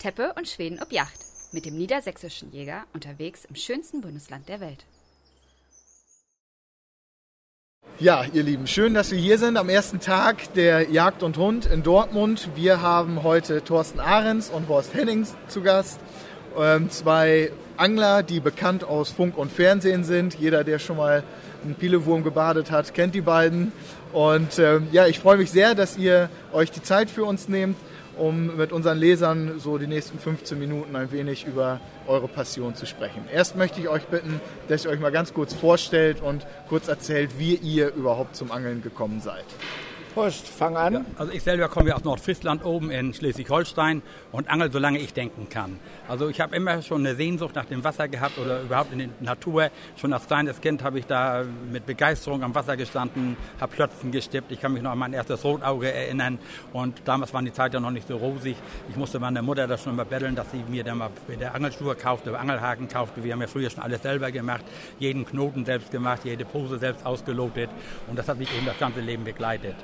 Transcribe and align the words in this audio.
Teppe 0.00 0.32
und 0.36 0.48
Schweden 0.48 0.80
ob 0.82 0.90
Yacht 0.92 1.20
mit 1.52 1.66
dem 1.66 1.76
niedersächsischen 1.76 2.50
Jäger 2.52 2.84
unterwegs 2.94 3.44
im 3.44 3.54
schönsten 3.54 4.00
Bundesland 4.00 4.48
der 4.48 4.60
Welt. 4.60 4.86
Ja, 7.98 8.24
ihr 8.32 8.42
Lieben, 8.42 8.66
schön, 8.66 8.94
dass 8.94 9.10
wir 9.10 9.18
hier 9.18 9.36
sind 9.36 9.58
am 9.58 9.68
ersten 9.68 10.00
Tag 10.00 10.54
der 10.54 10.90
Jagd 10.90 11.22
und 11.22 11.36
Hund 11.36 11.66
in 11.66 11.82
Dortmund. 11.82 12.48
Wir 12.54 12.80
haben 12.80 13.22
heute 13.22 13.62
Thorsten 13.62 14.00
Ahrens 14.00 14.48
und 14.48 14.68
Horst 14.68 14.94
Hennings 14.94 15.36
zu 15.48 15.60
Gast. 15.60 16.00
Ähm, 16.58 16.90
zwei 16.90 17.52
Angler, 17.76 18.22
die 18.22 18.40
bekannt 18.40 18.84
aus 18.84 19.10
Funk 19.10 19.36
und 19.38 19.50
Fernsehen 19.50 20.04
sind. 20.04 20.34
Jeder, 20.34 20.64
der 20.64 20.78
schon 20.78 20.96
mal 20.96 21.22
einen 21.64 21.74
Pilewurm 21.74 22.24
gebadet 22.24 22.70
hat, 22.70 22.94
kennt 22.94 23.14
die 23.14 23.20
beiden. 23.20 23.72
Und 24.12 24.58
ähm, 24.58 24.88
ja, 24.92 25.06
ich 25.06 25.18
freue 25.18 25.36
mich 25.36 25.50
sehr, 25.50 25.74
dass 25.74 25.96
ihr 25.96 26.28
euch 26.52 26.70
die 26.70 26.82
Zeit 26.82 27.10
für 27.10 27.24
uns 27.24 27.48
nehmt 27.48 27.76
um 28.20 28.56
mit 28.56 28.70
unseren 28.72 28.98
Lesern 28.98 29.58
so 29.58 29.78
die 29.78 29.86
nächsten 29.86 30.18
15 30.18 30.58
Minuten 30.58 30.94
ein 30.94 31.10
wenig 31.10 31.46
über 31.46 31.80
eure 32.06 32.28
Passion 32.28 32.74
zu 32.74 32.86
sprechen. 32.86 33.24
Erst 33.32 33.56
möchte 33.56 33.80
ich 33.80 33.88
euch 33.88 34.04
bitten, 34.04 34.40
dass 34.68 34.84
ihr 34.84 34.90
euch 34.90 35.00
mal 35.00 35.10
ganz 35.10 35.32
kurz 35.32 35.54
vorstellt 35.54 36.20
und 36.20 36.46
kurz 36.68 36.88
erzählt, 36.88 37.38
wie 37.38 37.54
ihr 37.54 37.94
überhaupt 37.94 38.36
zum 38.36 38.52
Angeln 38.52 38.82
gekommen 38.82 39.20
seid. 39.20 39.44
Horst, 40.16 40.48
fang 40.48 40.76
an. 40.76 40.94
Ja, 40.94 41.04
also 41.18 41.32
ich 41.32 41.42
selber 41.44 41.68
komme 41.68 41.90
ja 41.90 41.94
aus 41.94 42.02
Nordfriesland 42.02 42.64
oben 42.64 42.90
in 42.90 43.14
Schleswig-Holstein 43.14 44.02
und 44.32 44.50
angel 44.50 44.72
solange 44.72 44.98
ich 44.98 45.12
denken 45.12 45.48
kann. 45.48 45.78
Also 46.08 46.28
ich 46.28 46.40
habe 46.40 46.56
immer 46.56 46.82
schon 46.82 47.06
eine 47.06 47.14
Sehnsucht 47.14 47.54
nach 47.54 47.66
dem 47.66 47.84
Wasser 47.84 48.08
gehabt 48.08 48.36
oder 48.38 48.60
überhaupt 48.60 48.92
in 48.92 48.98
der 48.98 49.08
Natur. 49.20 49.70
Schon 49.96 50.12
als 50.12 50.26
kleines 50.26 50.60
Kind 50.60 50.82
habe 50.82 50.98
ich 50.98 51.06
da 51.06 51.44
mit 51.70 51.86
Begeisterung 51.86 52.42
am 52.42 52.54
Wasser 52.56 52.76
gestanden, 52.76 53.36
habe 53.60 53.72
Plötzen 53.72 54.10
gestippt. 54.10 54.50
Ich 54.50 54.60
kann 54.60 54.72
mich 54.72 54.82
noch 54.82 54.90
an 54.90 54.98
mein 54.98 55.12
erstes 55.12 55.44
Rotauge 55.44 55.92
erinnern 55.92 56.38
und 56.72 57.02
damals 57.04 57.32
waren 57.32 57.44
die 57.44 57.52
Zeit 57.52 57.72
ja 57.72 57.78
noch 57.78 57.92
nicht 57.92 58.08
so 58.08 58.16
rosig. 58.16 58.56
Ich 58.88 58.96
musste 58.96 59.20
meiner 59.20 59.42
Mutter 59.42 59.68
das 59.68 59.84
schon 59.84 59.94
mal 59.94 60.04
betteln, 60.04 60.34
dass 60.34 60.50
sie 60.50 60.64
mir 60.68 60.82
dann 60.82 60.98
mal 60.98 61.10
der 61.28 61.54
Angelschuhe 61.54 61.94
kaufte, 61.94 62.36
Angelhaken 62.36 62.88
kaufte. 62.88 63.22
Wir 63.22 63.32
haben 63.32 63.42
ja 63.42 63.46
früher 63.46 63.70
schon 63.70 63.82
alles 63.82 64.02
selber 64.02 64.32
gemacht, 64.32 64.64
jeden 64.98 65.24
Knoten 65.24 65.64
selbst 65.64 65.92
gemacht, 65.92 66.22
jede 66.24 66.44
Pose 66.44 66.80
selbst 66.80 67.06
ausgelotet 67.06 67.70
und 68.08 68.18
das 68.18 68.28
hat 68.28 68.38
mich 68.38 68.52
eben 68.56 68.66
das 68.66 68.78
ganze 68.78 69.00
Leben 69.00 69.22
begleitet. 69.22 69.76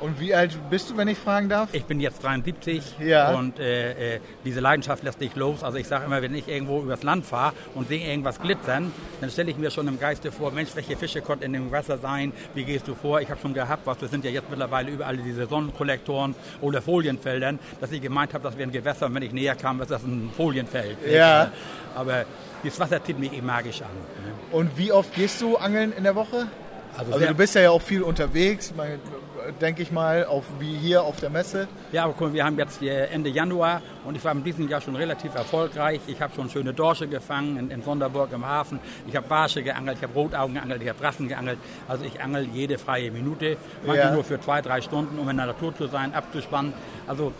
Und 0.00 0.20
wie 0.20 0.32
alt 0.32 0.56
bist 0.70 0.90
du, 0.90 0.96
wenn 0.96 1.08
ich 1.08 1.18
fragen 1.18 1.48
darf? 1.48 1.70
Ich 1.72 1.84
bin 1.84 1.98
jetzt 1.98 2.22
73 2.22 2.98
ja. 3.00 3.34
und 3.34 3.58
äh, 3.58 4.16
äh, 4.16 4.20
diese 4.44 4.60
Leidenschaft 4.60 5.02
lässt 5.02 5.20
nicht 5.20 5.36
los. 5.36 5.64
Also 5.64 5.78
ich 5.78 5.88
sage 5.88 6.04
immer, 6.04 6.22
wenn 6.22 6.34
ich 6.34 6.46
irgendwo 6.46 6.80
übers 6.80 7.02
Land 7.02 7.26
fahre 7.26 7.52
und 7.74 7.88
sehe 7.88 8.06
irgendwas 8.06 8.40
glitzern, 8.40 8.92
dann 9.20 9.30
stelle 9.30 9.50
ich 9.50 9.56
mir 9.56 9.70
schon 9.70 9.88
im 9.88 9.98
Geiste 9.98 10.30
vor, 10.30 10.52
Mensch, 10.52 10.70
welche 10.74 10.96
Fische 10.96 11.20
konnten 11.20 11.44
in 11.44 11.52
dem 11.54 11.72
Wasser 11.72 11.98
sein? 11.98 12.32
Wie 12.54 12.64
gehst 12.64 12.86
du 12.86 12.94
vor? 12.94 13.20
Ich 13.20 13.28
habe 13.28 13.40
schon 13.40 13.54
gehabt, 13.54 13.86
was 13.86 14.00
wir 14.00 14.08
sind 14.08 14.24
ja 14.24 14.30
jetzt 14.30 14.48
mittlerweile 14.48 14.90
überall 14.90 15.16
diese 15.16 15.46
Sonnenkollektoren 15.46 16.36
oder 16.60 16.80
Folienfeldern, 16.80 17.58
dass 17.80 17.90
ich 17.90 18.00
gemeint 18.00 18.34
habe, 18.34 18.44
das 18.44 18.56
wäre 18.56 18.68
ein 18.68 18.72
Gewässer 18.72 19.06
und 19.06 19.14
wenn 19.14 19.22
ich 19.22 19.32
näher 19.32 19.56
kam, 19.56 19.80
ist 19.80 19.90
das 19.90 20.04
ein 20.04 20.30
Folienfeld. 20.36 20.98
Ja. 21.10 21.50
Aber 21.96 22.24
das 22.62 22.78
Wasser 22.78 23.02
zieht 23.02 23.18
mich 23.18 23.32
eben 23.32 23.46
magisch 23.46 23.82
an. 23.82 23.88
Ne? 23.88 24.32
Und 24.52 24.78
wie 24.78 24.92
oft 24.92 25.12
gehst 25.14 25.40
du 25.40 25.56
angeln 25.56 25.92
in 25.96 26.04
der 26.04 26.14
Woche? 26.14 26.46
Also, 26.96 27.12
also 27.12 27.26
du 27.26 27.34
bist 27.34 27.54
ja 27.54 27.70
auch 27.70 27.82
viel 27.82 28.02
unterwegs, 28.02 28.72
denke 29.60 29.82
ich 29.82 29.92
mal, 29.92 30.24
auf, 30.24 30.44
wie 30.58 30.76
hier 30.76 31.02
auf 31.02 31.20
der 31.20 31.30
Messe. 31.30 31.68
Ja, 31.92 32.04
aber 32.04 32.14
guck, 32.18 32.32
wir 32.32 32.44
haben 32.44 32.58
jetzt 32.58 32.82
Ende 32.82 33.30
Januar 33.30 33.82
und 34.04 34.16
ich 34.16 34.24
war 34.24 34.32
in 34.32 34.42
diesem 34.44 34.68
Jahr 34.68 34.80
schon 34.80 34.96
relativ 34.96 35.34
erfolgreich. 35.34 36.00
Ich 36.06 36.20
habe 36.20 36.34
schon 36.34 36.50
schöne 36.50 36.74
Dorsche 36.74 37.06
gefangen 37.06 37.56
in, 37.56 37.70
in 37.70 37.82
Sonderburg 37.82 38.32
im 38.32 38.46
Hafen. 38.46 38.80
Ich 39.06 39.16
habe 39.16 39.26
Barsche 39.28 39.62
geangelt, 39.62 39.98
ich 39.98 40.02
habe 40.02 40.14
Rotaugen 40.14 40.54
geangelt, 40.54 40.82
ich 40.82 40.88
habe 40.88 41.02
Rassen 41.02 41.28
geangelt. 41.28 41.58
Also 41.86 42.04
ich 42.04 42.20
angel 42.20 42.48
jede 42.52 42.78
freie 42.78 43.10
Minute, 43.10 43.56
manchmal 43.86 44.08
ja. 44.08 44.12
nur 44.12 44.24
für 44.24 44.40
zwei, 44.40 44.60
drei 44.60 44.80
Stunden, 44.80 45.18
um 45.18 45.28
in 45.28 45.36
der 45.36 45.46
Natur 45.46 45.74
zu 45.76 45.86
sein, 45.86 46.14
abzuspannen. 46.14 46.72
Also 47.06 47.32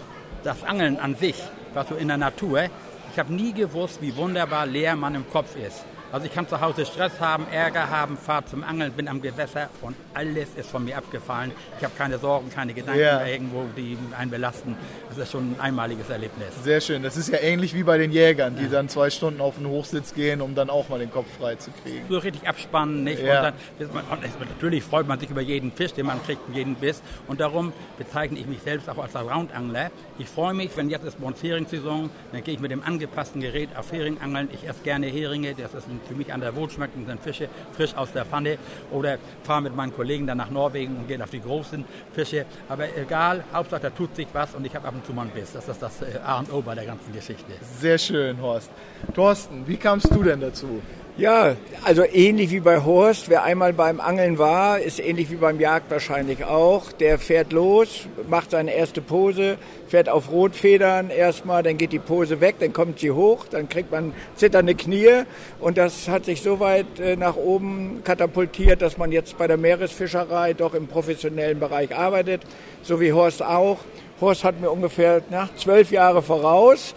das 0.44 0.62
Angeln 0.64 0.98
an 0.98 1.16
sich, 1.16 1.36
was 1.74 1.88
so 1.88 1.94
in 1.94 2.08
der 2.08 2.16
Natur, 2.16 2.64
ich 3.12 3.18
habe 3.18 3.32
nie 3.32 3.52
gewusst, 3.52 4.00
wie 4.00 4.16
wunderbar 4.16 4.66
leer 4.66 4.94
man 4.94 5.14
im 5.14 5.28
Kopf 5.28 5.56
ist. 5.56 5.84
Also 6.10 6.26
ich 6.26 6.32
kann 6.32 6.48
zu 6.48 6.58
Hause 6.58 6.86
Stress 6.86 7.20
haben, 7.20 7.46
Ärger 7.52 7.90
haben, 7.90 8.16
fahre 8.16 8.44
zum 8.46 8.64
Angeln, 8.64 8.92
bin 8.92 9.08
am 9.08 9.20
Gewässer 9.20 9.68
und 9.82 9.94
alles 10.14 10.48
ist 10.56 10.70
von 10.70 10.82
mir 10.82 10.96
abgefallen. 10.96 11.52
Ich 11.78 11.84
habe 11.84 11.94
keine 11.98 12.18
Sorgen, 12.18 12.48
keine 12.50 12.72
Gedanken 12.72 13.00
ja. 13.00 13.26
irgendwo, 13.26 13.66
die 13.76 13.98
einen 14.16 14.30
belasten. 14.30 14.74
Das 15.10 15.18
ist 15.18 15.32
schon 15.32 15.52
ein 15.52 15.60
einmaliges 15.60 16.08
Erlebnis. 16.08 16.48
Sehr 16.64 16.80
schön. 16.80 17.02
Das 17.02 17.18
ist 17.18 17.28
ja 17.28 17.38
ähnlich 17.38 17.74
wie 17.74 17.82
bei 17.82 17.98
den 17.98 18.10
Jägern, 18.10 18.56
die 18.56 18.64
ja. 18.64 18.70
dann 18.70 18.88
zwei 18.88 19.10
Stunden 19.10 19.42
auf 19.42 19.56
den 19.56 19.66
Hochsitz 19.66 20.14
gehen, 20.14 20.40
um 20.40 20.54
dann 20.54 20.70
auch 20.70 20.88
mal 20.88 20.98
den 20.98 21.10
Kopf 21.10 21.26
frei 21.38 21.56
zu 21.56 21.70
kriegen. 21.82 22.06
So 22.08 22.16
richtig 22.16 22.48
abspannen, 22.48 23.04
nicht? 23.04 23.22
Ja. 23.22 23.48
Und 23.48 23.54
dann, 23.78 23.90
und 23.90 24.50
natürlich 24.50 24.84
freut 24.84 25.06
man 25.06 25.20
sich 25.20 25.28
über 25.28 25.42
jeden 25.42 25.72
Fisch, 25.72 25.92
den 25.92 26.06
man 26.06 26.22
kriegt, 26.24 26.40
jeden 26.54 26.74
Biss. 26.76 27.02
Und 27.26 27.40
darum 27.40 27.74
bezeichne 27.98 28.38
ich 28.38 28.46
mich 28.46 28.62
selbst 28.62 28.88
auch 28.88 28.96
als 28.96 29.14
Roundangler. 29.14 29.90
Ich 30.18 30.28
freue 30.28 30.54
mich, 30.54 30.74
wenn 30.74 30.88
jetzt 30.88 31.04
ist 31.04 31.20
bei 31.20 31.26
uns 31.26 31.42
Heringssaison, 31.42 32.08
dann 32.32 32.44
gehe 32.44 32.54
ich 32.54 32.60
mit 32.60 32.70
dem 32.70 32.82
angepassten 32.82 33.42
Gerät 33.42 33.68
auf 33.76 33.92
Hering 33.92 34.18
angeln. 34.22 34.48
Ich 34.52 34.66
esse 34.66 34.82
gerne 34.82 35.06
Heringe, 35.06 35.54
das 35.54 35.74
ist 35.74 35.86
ein 35.86 35.97
für 36.06 36.14
mich 36.14 36.32
an 36.32 36.40
der 36.40 36.54
Wut 36.54 36.72
schmecken 36.72 37.06
sind 37.06 37.20
Fische 37.20 37.48
frisch 37.72 37.94
aus 37.96 38.12
der 38.12 38.24
Pfanne 38.24 38.58
oder 38.90 39.18
fahre 39.42 39.62
mit 39.62 39.74
meinen 39.74 39.92
Kollegen 39.92 40.26
dann 40.26 40.38
nach 40.38 40.50
Norwegen 40.50 40.96
und 40.96 41.08
gehen 41.08 41.22
auf 41.22 41.30
die 41.30 41.40
großen 41.40 41.84
Fische. 42.12 42.46
Aber 42.68 42.84
egal, 42.96 43.44
Hauptsache 43.52 43.88
da 43.88 43.90
tut 43.90 44.14
sich 44.16 44.28
was 44.32 44.54
und 44.54 44.66
ich 44.66 44.74
habe 44.74 44.86
ab 44.86 44.94
und 44.94 45.06
zu 45.06 45.12
mal 45.12 45.22
einen 45.22 45.30
Biss. 45.30 45.52
Das 45.52 45.68
ist 45.68 45.80
das 45.80 46.02
äh, 46.02 46.18
A 46.24 46.38
und 46.38 46.52
O 46.52 46.60
bei 46.60 46.74
der 46.74 46.84
ganzen 46.84 47.12
Geschichte. 47.12 47.52
Sehr 47.80 47.98
schön, 47.98 48.40
Horst. 48.40 48.70
Thorsten, 49.14 49.66
wie 49.66 49.76
kamst 49.76 50.14
du 50.14 50.22
denn 50.22 50.40
dazu? 50.40 50.82
Ja, 51.18 51.56
also 51.82 52.04
ähnlich 52.04 52.52
wie 52.52 52.60
bei 52.60 52.84
Horst. 52.84 53.28
Wer 53.28 53.42
einmal 53.42 53.72
beim 53.72 54.00
Angeln 54.00 54.38
war, 54.38 54.78
ist 54.78 55.00
ähnlich 55.00 55.32
wie 55.32 55.34
beim 55.34 55.58
Jagd 55.58 55.90
wahrscheinlich 55.90 56.44
auch. 56.44 56.92
Der 56.92 57.18
fährt 57.18 57.52
los, 57.52 58.06
macht 58.28 58.52
seine 58.52 58.72
erste 58.72 59.00
Pose, 59.00 59.58
fährt 59.88 60.08
auf 60.08 60.30
Rotfedern 60.30 61.10
erstmal, 61.10 61.64
dann 61.64 61.76
geht 61.76 61.90
die 61.90 61.98
Pose 61.98 62.40
weg, 62.40 62.60
dann 62.60 62.72
kommt 62.72 63.00
sie 63.00 63.10
hoch, 63.10 63.46
dann 63.50 63.68
kriegt 63.68 63.90
man 63.90 64.12
zitternde 64.36 64.76
Knie 64.76 65.24
und 65.58 65.76
das 65.76 66.06
hat 66.06 66.24
sich 66.24 66.40
so 66.40 66.60
weit 66.60 67.00
äh, 67.00 67.16
nach 67.16 67.34
oben 67.34 68.02
katapultiert, 68.04 68.80
dass 68.80 68.96
man 68.96 69.10
jetzt 69.10 69.36
bei 69.38 69.48
der 69.48 69.56
Meeresfischerei 69.56 70.54
doch 70.54 70.72
im 70.72 70.86
professionellen 70.86 71.58
Bereich 71.58 71.96
arbeitet, 71.96 72.42
so 72.84 73.00
wie 73.00 73.12
Horst 73.12 73.42
auch. 73.42 73.78
Horst 74.20 74.44
hat 74.44 74.60
mir 74.60 74.70
ungefähr 74.70 75.22
na, 75.30 75.48
zwölf 75.56 75.90
Jahre 75.90 76.22
voraus. 76.22 76.94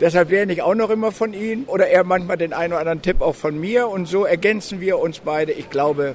Deshalb 0.00 0.30
lerne 0.30 0.52
ich 0.52 0.62
auch 0.62 0.74
noch 0.74 0.90
immer 0.90 1.12
von 1.12 1.34
ihm 1.34 1.64
oder 1.66 1.88
er 1.88 2.04
manchmal 2.04 2.38
den 2.38 2.52
einen 2.52 2.72
oder 2.72 2.80
anderen 2.80 3.02
Tipp 3.02 3.20
auch 3.20 3.34
von 3.34 3.58
mir. 3.58 3.88
Und 3.88 4.06
so 4.06 4.24
ergänzen 4.24 4.80
wir 4.80 4.98
uns 4.98 5.20
beide, 5.20 5.52
ich 5.52 5.68
glaube, 5.70 6.14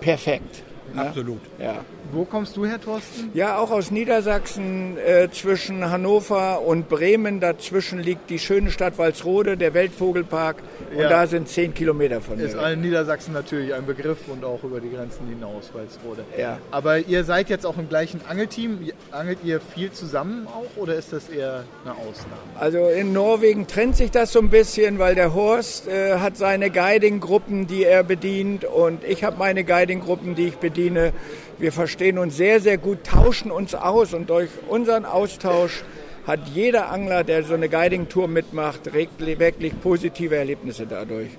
perfekt. 0.00 0.62
Absolut. 0.96 1.40
Ja. 1.58 1.84
Wo 2.12 2.26
kommst 2.26 2.58
du 2.58 2.66
her, 2.66 2.78
Thorsten? 2.78 3.30
Ja, 3.32 3.56
auch 3.56 3.70
aus 3.70 3.90
Niedersachsen, 3.90 4.98
äh, 4.98 5.30
zwischen 5.30 5.90
Hannover 5.90 6.60
und 6.60 6.90
Bremen. 6.90 7.40
Dazwischen 7.40 8.00
liegt 8.00 8.28
die 8.28 8.38
schöne 8.38 8.70
Stadt 8.70 8.98
Walsrode, 8.98 9.56
der 9.56 9.72
Weltvogelpark. 9.72 10.56
Und 10.92 11.00
ja. 11.00 11.08
da 11.08 11.26
sind 11.26 11.48
zehn 11.48 11.72
Kilometer 11.72 12.20
von 12.20 12.36
mir. 12.36 12.44
Ist 12.44 12.54
allen 12.54 12.82
Niedersachsen 12.82 13.32
natürlich 13.32 13.72
ein 13.72 13.86
Begriff 13.86 14.28
und 14.28 14.44
auch 14.44 14.62
über 14.62 14.80
die 14.80 14.90
Grenzen 14.90 15.26
hinaus, 15.26 15.70
Walsrode. 15.72 16.22
Ja. 16.38 16.58
Aber 16.70 16.98
ihr 16.98 17.24
seid 17.24 17.48
jetzt 17.48 17.64
auch 17.64 17.78
im 17.78 17.88
gleichen 17.88 18.20
Angelteam. 18.28 18.78
Angelt 19.10 19.38
ihr 19.42 19.60
viel 19.60 19.90
zusammen 19.92 20.46
auch 20.46 20.76
oder 20.76 20.96
ist 20.96 21.14
das 21.14 21.30
eher 21.30 21.64
eine 21.84 21.94
Ausnahme? 21.94 22.42
Also 22.60 22.88
in 22.88 23.14
Norwegen 23.14 23.66
trennt 23.66 23.96
sich 23.96 24.10
das 24.10 24.32
so 24.32 24.38
ein 24.38 24.50
bisschen, 24.50 24.98
weil 24.98 25.14
der 25.14 25.32
Horst 25.32 25.88
äh, 25.88 26.18
hat 26.18 26.36
seine 26.36 26.68
Guiding-Gruppen, 26.68 27.66
die 27.66 27.84
er 27.84 28.04
bedient 28.04 28.66
und 28.66 29.02
ich 29.02 29.24
habe 29.24 29.38
meine 29.38 29.64
Guiding-Gruppen, 29.64 30.34
die 30.34 30.48
ich 30.48 30.56
bediene. 30.56 31.14
Wir 31.58 31.70
verstehen 31.70 32.01
uns 32.18 32.36
sehr, 32.36 32.60
sehr 32.60 32.78
gut, 32.78 33.04
tauschen 33.04 33.50
uns 33.50 33.74
aus 33.74 34.14
und 34.14 34.28
durch 34.28 34.50
unseren 34.68 35.04
Austausch 35.04 35.84
hat 36.26 36.40
jeder 36.52 36.90
Angler, 36.90 37.24
der 37.24 37.42
so 37.42 37.54
eine 37.54 37.68
Guiding-Tour 37.68 38.28
mitmacht, 38.28 38.92
wirklich 38.92 39.80
positive 39.80 40.36
Erlebnisse 40.36 40.86
dadurch. 40.86 41.30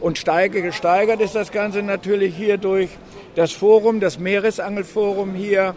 Und 0.00 0.18
gesteigert 0.62 1.20
ist 1.20 1.34
das 1.34 1.52
Ganze 1.52 1.82
natürlich 1.82 2.34
hier 2.34 2.58
durch 2.58 2.90
das 3.34 3.52
Forum, 3.52 4.00
das 4.00 4.18
Meeresangelforum 4.18 5.34
hier, 5.34 5.74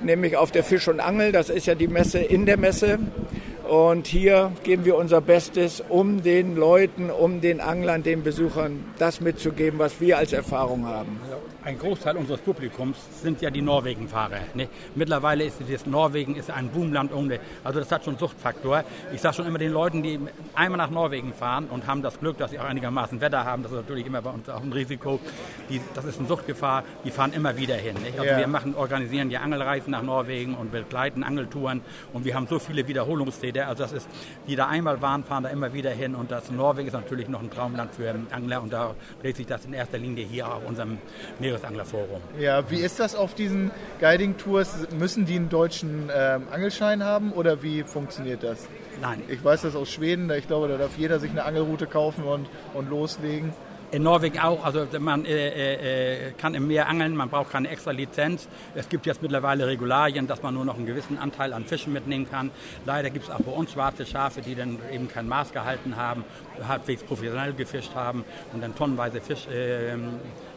nämlich 0.00 0.36
auf 0.36 0.52
der 0.52 0.62
Fisch 0.62 0.86
und 0.88 1.00
Angel. 1.00 1.32
Das 1.32 1.48
ist 1.48 1.66
ja 1.66 1.74
die 1.74 1.88
Messe 1.88 2.18
in 2.18 2.46
der 2.46 2.58
Messe. 2.58 2.98
Und 3.68 4.06
hier 4.06 4.52
geben 4.62 4.84
wir 4.84 4.96
unser 4.96 5.20
Bestes, 5.20 5.82
um 5.88 6.22
den 6.22 6.54
Leuten, 6.54 7.10
um 7.10 7.40
den 7.40 7.60
Anglern, 7.60 8.04
den 8.04 8.22
Besuchern 8.22 8.84
das 8.98 9.20
mitzugeben, 9.20 9.80
was 9.80 10.00
wir 10.00 10.18
als 10.18 10.32
Erfahrung 10.32 10.86
haben. 10.86 11.18
Ein 11.64 11.76
Großteil 11.80 12.16
unseres 12.16 12.40
Publikums 12.42 12.96
sind 13.22 13.42
ja 13.42 13.50
die 13.50 13.62
Norwegen-Fahrer. 13.62 14.38
Ne? 14.54 14.68
Mittlerweile 14.94 15.42
ist 15.42 15.56
das 15.68 15.84
Norwegen 15.84 16.36
ist 16.36 16.48
ein 16.48 16.68
Boomland 16.68 17.12
ohne, 17.12 17.40
also 17.64 17.80
das 17.80 17.90
hat 17.90 18.04
schon 18.04 18.16
Suchtfaktor. 18.16 18.84
Ich 19.12 19.20
sage 19.20 19.34
schon 19.34 19.46
immer 19.46 19.58
den 19.58 19.72
Leuten, 19.72 20.00
die 20.00 20.20
einmal 20.54 20.78
nach 20.78 20.90
Norwegen 20.90 21.32
fahren 21.32 21.66
und 21.68 21.88
haben 21.88 22.02
das 22.02 22.20
Glück, 22.20 22.38
dass 22.38 22.52
sie 22.52 22.60
auch 22.60 22.64
einigermaßen 22.66 23.20
Wetter 23.20 23.44
haben, 23.44 23.64
das 23.64 23.72
ist 23.72 23.78
natürlich 23.78 24.06
immer 24.06 24.22
bei 24.22 24.30
uns 24.30 24.48
auch 24.48 24.62
ein 24.62 24.72
Risiko. 24.72 25.18
Die, 25.68 25.80
das 25.94 26.04
ist 26.04 26.20
eine 26.20 26.28
Suchtgefahr, 26.28 26.84
die 27.04 27.10
fahren 27.10 27.32
immer 27.32 27.56
wieder 27.56 27.74
hin. 27.74 27.94
Ne? 27.94 28.12
Also 28.12 28.24
ja. 28.24 28.38
wir 28.38 28.46
machen, 28.46 28.76
organisieren 28.76 29.32
ja 29.32 29.40
Angelreisen 29.40 29.90
nach 29.90 30.02
Norwegen 30.02 30.54
und 30.54 30.70
begleiten 30.70 31.24
Angeltouren 31.24 31.80
und 32.12 32.24
wir 32.24 32.36
haben 32.36 32.46
so 32.46 32.60
viele 32.60 32.86
Wiederholungstäter. 32.86 33.55
Also 33.64 33.82
das 33.82 33.92
ist, 33.92 34.08
die 34.46 34.54
da 34.54 34.68
einmal 34.68 35.02
waren, 35.02 35.24
fahren 35.24 35.42
da 35.42 35.50
immer 35.50 35.72
wieder 35.72 35.90
hin 35.90 36.14
und 36.14 36.30
das 36.30 36.50
Norwegen 36.50 36.88
ist 36.88 36.94
natürlich 36.94 37.28
noch 37.28 37.42
ein 37.42 37.50
Traumland 37.50 37.94
für 37.94 38.14
Angler 38.30 38.62
und 38.62 38.72
da 38.72 38.94
dreht 39.20 39.36
sich 39.36 39.46
das 39.46 39.64
in 39.64 39.72
erster 39.72 39.98
Linie 39.98 40.24
hier 40.24 40.52
auf 40.52 40.66
unserem 40.66 40.98
Meeres 41.38 41.56
Meeresanglerforum. 41.56 42.20
Ja, 42.38 42.70
wie 42.70 42.80
ist 42.80 43.00
das 43.00 43.14
auf 43.14 43.34
diesen 43.34 43.70
Guiding-Tours? 44.00 44.88
Müssen 44.98 45.26
die 45.26 45.36
einen 45.36 45.48
deutschen 45.48 46.10
ähm, 46.14 46.44
Angelschein 46.50 47.02
haben 47.02 47.32
oder 47.32 47.62
wie 47.62 47.82
funktioniert 47.82 48.42
das? 48.42 48.68
Nein. 49.00 49.22
Ich 49.28 49.44
weiß 49.44 49.62
das 49.62 49.76
aus 49.76 49.90
Schweden, 49.90 50.30
ich 50.30 50.46
glaube, 50.46 50.68
da 50.68 50.76
darf 50.76 50.96
jeder 50.96 51.18
sich 51.18 51.30
eine 51.30 51.44
Angelroute 51.44 51.86
kaufen 51.86 52.24
und, 52.24 52.46
und 52.74 52.88
loslegen. 52.88 53.52
In 53.92 54.02
Norwegen 54.02 54.38
auch, 54.40 54.64
also 54.64 54.84
man 54.98 55.24
äh, 55.24 56.28
äh, 56.28 56.32
kann 56.32 56.54
im 56.54 56.66
Meer 56.66 56.88
angeln, 56.88 57.14
man 57.14 57.28
braucht 57.28 57.52
keine 57.52 57.68
extra 57.68 57.92
Lizenz. 57.92 58.48
Es 58.74 58.88
gibt 58.88 59.06
jetzt 59.06 59.22
mittlerweile 59.22 59.66
Regularien, 59.66 60.26
dass 60.26 60.42
man 60.42 60.54
nur 60.54 60.64
noch 60.64 60.76
einen 60.76 60.86
gewissen 60.86 61.18
Anteil 61.18 61.52
an 61.52 61.64
Fischen 61.64 61.92
mitnehmen 61.92 62.28
kann. 62.28 62.50
Leider 62.84 63.10
gibt 63.10 63.26
es 63.26 63.30
auch 63.30 63.40
bei 63.40 63.52
uns 63.52 63.72
schwarze 63.72 64.04
Schafe, 64.04 64.40
die 64.42 64.54
dann 64.56 64.78
eben 64.92 65.08
kein 65.08 65.28
Maß 65.28 65.52
gehalten 65.52 65.96
haben, 65.96 66.24
halbwegs 66.66 67.04
professionell 67.04 67.52
gefischt 67.52 67.94
haben 67.94 68.24
und 68.52 68.62
dann 68.62 68.74
tonnenweise 68.74 69.20
Fisch 69.20 69.46
äh, 69.46 69.94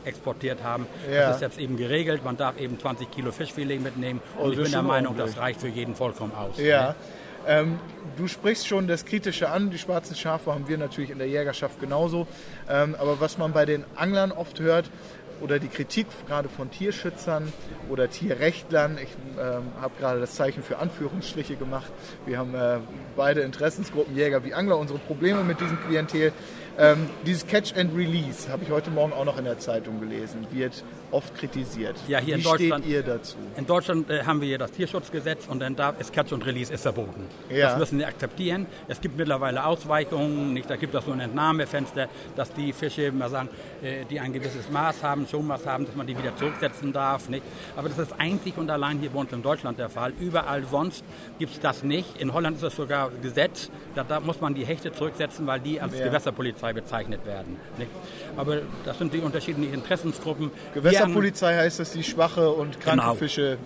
exportiert 0.05 0.63
haben. 0.63 0.87
Ja. 1.11 1.27
Das 1.27 1.35
ist 1.35 1.41
jetzt 1.41 1.59
eben 1.59 1.77
geregelt, 1.77 2.23
man 2.25 2.35
darf 2.35 2.59
eben 2.59 2.79
20 2.79 3.11
Kilo 3.11 3.31
Fischfilet 3.31 3.79
mitnehmen 3.79 4.21
Oh, 4.39 4.43
und 4.45 4.51
ich 4.51 4.57
das 4.57 4.63
bin 4.65 4.71
der 4.71 4.81
Meinung, 4.81 5.13
ordentlich. 5.13 5.35
das 5.35 5.43
reicht 5.43 5.61
für 5.61 5.67
jeden 5.67 5.93
vollkommen 5.95 6.33
aus. 6.33 6.57
Ja. 6.57 6.89
ne? 6.89 6.95
Ähm, 7.47 7.79
du 8.17 8.27
sprichst 8.27 8.67
schon 8.67 8.87
das 8.87 9.05
Kritische 9.05 9.49
an. 9.49 9.69
Die 9.69 9.77
schwarzen 9.77 10.15
Schafe 10.15 10.53
haben 10.53 10.67
wir 10.67 10.77
natürlich 10.77 11.09
in 11.09 11.17
der 11.17 11.27
Jägerschaft 11.27 11.79
genauso. 11.79 12.27
Ähm, 12.69 12.95
aber 12.99 13.19
was 13.19 13.37
man 13.37 13.53
bei 13.53 13.65
den 13.65 13.83
Anglern 13.95 14.31
oft 14.31 14.59
hört, 14.59 14.89
oder 15.41 15.59
die 15.59 15.67
Kritik 15.67 16.07
gerade 16.27 16.49
von 16.49 16.71
Tierschützern 16.71 17.51
oder 17.89 18.09
Tierrechtlern, 18.09 18.97
ich 19.01 19.09
ähm, 19.39 19.63
habe 19.81 19.93
gerade 19.99 20.19
das 20.19 20.35
Zeichen 20.35 20.63
für 20.63 20.79
Anführungsstriche 20.79 21.55
gemacht. 21.55 21.91
Wir 22.25 22.37
haben 22.37 22.55
äh, 22.55 22.79
beide 23.15 23.41
Interessensgruppen, 23.41 24.15
Jäger 24.15 24.43
wie 24.43 24.53
Angler, 24.53 24.77
unsere 24.77 24.99
Probleme 24.99 25.43
mit 25.43 25.59
diesem 25.61 25.79
Klientel. 25.81 26.31
Ähm, 26.77 27.09
dieses 27.25 27.45
Catch 27.45 27.75
and 27.75 27.95
Release 27.95 28.49
habe 28.49 28.63
ich 28.63 28.71
heute 28.71 28.89
Morgen 28.89 29.13
auch 29.13 29.25
noch 29.25 29.37
in 29.37 29.45
der 29.45 29.59
Zeitung 29.59 29.99
gelesen, 29.99 30.47
wird 30.51 30.83
oft 31.11 31.35
kritisiert. 31.35 31.95
Ja, 32.07 32.19
hier 32.19 32.35
wie 32.35 32.39
in 32.39 32.43
Deutschland- 32.43 32.83
steht 32.85 32.93
ihr 32.95 33.03
dazu? 33.03 33.37
In 33.57 33.65
Deutschland 33.65 34.09
äh, 34.09 34.23
haben 34.23 34.41
wir 34.41 34.47
hier 34.47 34.57
das 34.57 34.71
Tierschutzgesetz 34.71 35.47
und 35.47 35.59
dann 35.59 35.75
darf 35.75 35.95
es 35.99 36.11
Catch 36.11 36.31
und 36.31 36.45
Release 36.45 36.71
ist 36.73 36.81
verboten. 36.83 37.25
Ja. 37.49 37.69
Das 37.69 37.79
müssen 37.79 37.99
wir 37.99 38.07
akzeptieren. 38.07 38.65
Es 38.87 39.01
gibt 39.01 39.17
mittlerweile 39.17 39.65
Ausweichungen, 39.65 40.53
nicht? 40.53 40.69
Da 40.69 40.75
gibt 40.75 40.93
es 40.95 41.05
so 41.05 41.11
ein 41.11 41.19
Entnahmefenster, 41.19 42.07
dass 42.35 42.53
die 42.53 42.73
Fische, 42.73 43.11
mal 43.11 43.29
sagen, 43.29 43.49
äh, 43.81 44.05
die 44.09 44.19
ein 44.19 44.33
gewisses 44.33 44.69
Maß 44.69 45.03
haben, 45.03 45.27
Schonmaß 45.27 45.65
haben, 45.65 45.85
dass 45.85 45.95
man 45.95 46.05
die 46.07 46.17
wieder 46.17 46.35
zurücksetzen 46.35 46.93
darf. 46.93 47.29
Nicht? 47.29 47.43
Aber 47.75 47.89
das 47.89 47.97
ist 47.99 48.13
einzig 48.17 48.57
und 48.57 48.69
allein 48.69 48.99
hier 48.99 49.09
bei 49.09 49.19
uns 49.19 49.31
in 49.33 49.41
Deutschland 49.41 49.79
der 49.79 49.89
Fall. 49.89 50.13
Überall 50.19 50.63
sonst 50.69 51.03
gibt 51.39 51.53
es 51.53 51.59
das 51.59 51.83
nicht. 51.83 52.21
In 52.21 52.33
Holland 52.33 52.57
ist 52.57 52.63
es 52.63 52.75
sogar 52.75 53.09
Gesetz, 53.21 53.69
da, 53.95 54.03
da 54.03 54.19
muss 54.19 54.41
man 54.41 54.53
die 54.53 54.65
Hechte 54.65 54.91
zurücksetzen, 54.91 55.47
weil 55.47 55.59
die 55.59 55.81
als 55.81 55.97
Ja. 55.97 56.05
Gewässerpolizei 56.05 56.73
bezeichnet 56.73 57.25
werden. 57.25 57.57
Nicht? 57.77 57.89
Aber 58.37 58.57
das 58.85 58.97
sind 58.97 59.13
die 59.13 59.19
unterschiedlichen 59.19 59.73
Interessensgruppen. 59.73 60.51
Wir 60.73 60.98
Gewässerpolizei 60.99 61.55
heißt, 61.57 61.79
dass 61.79 61.91
die 61.91 62.03
schwache 62.03 62.49
und 62.49 62.79
kranke 62.79 63.01
Genau. 63.01 63.15
Fische 63.15 63.57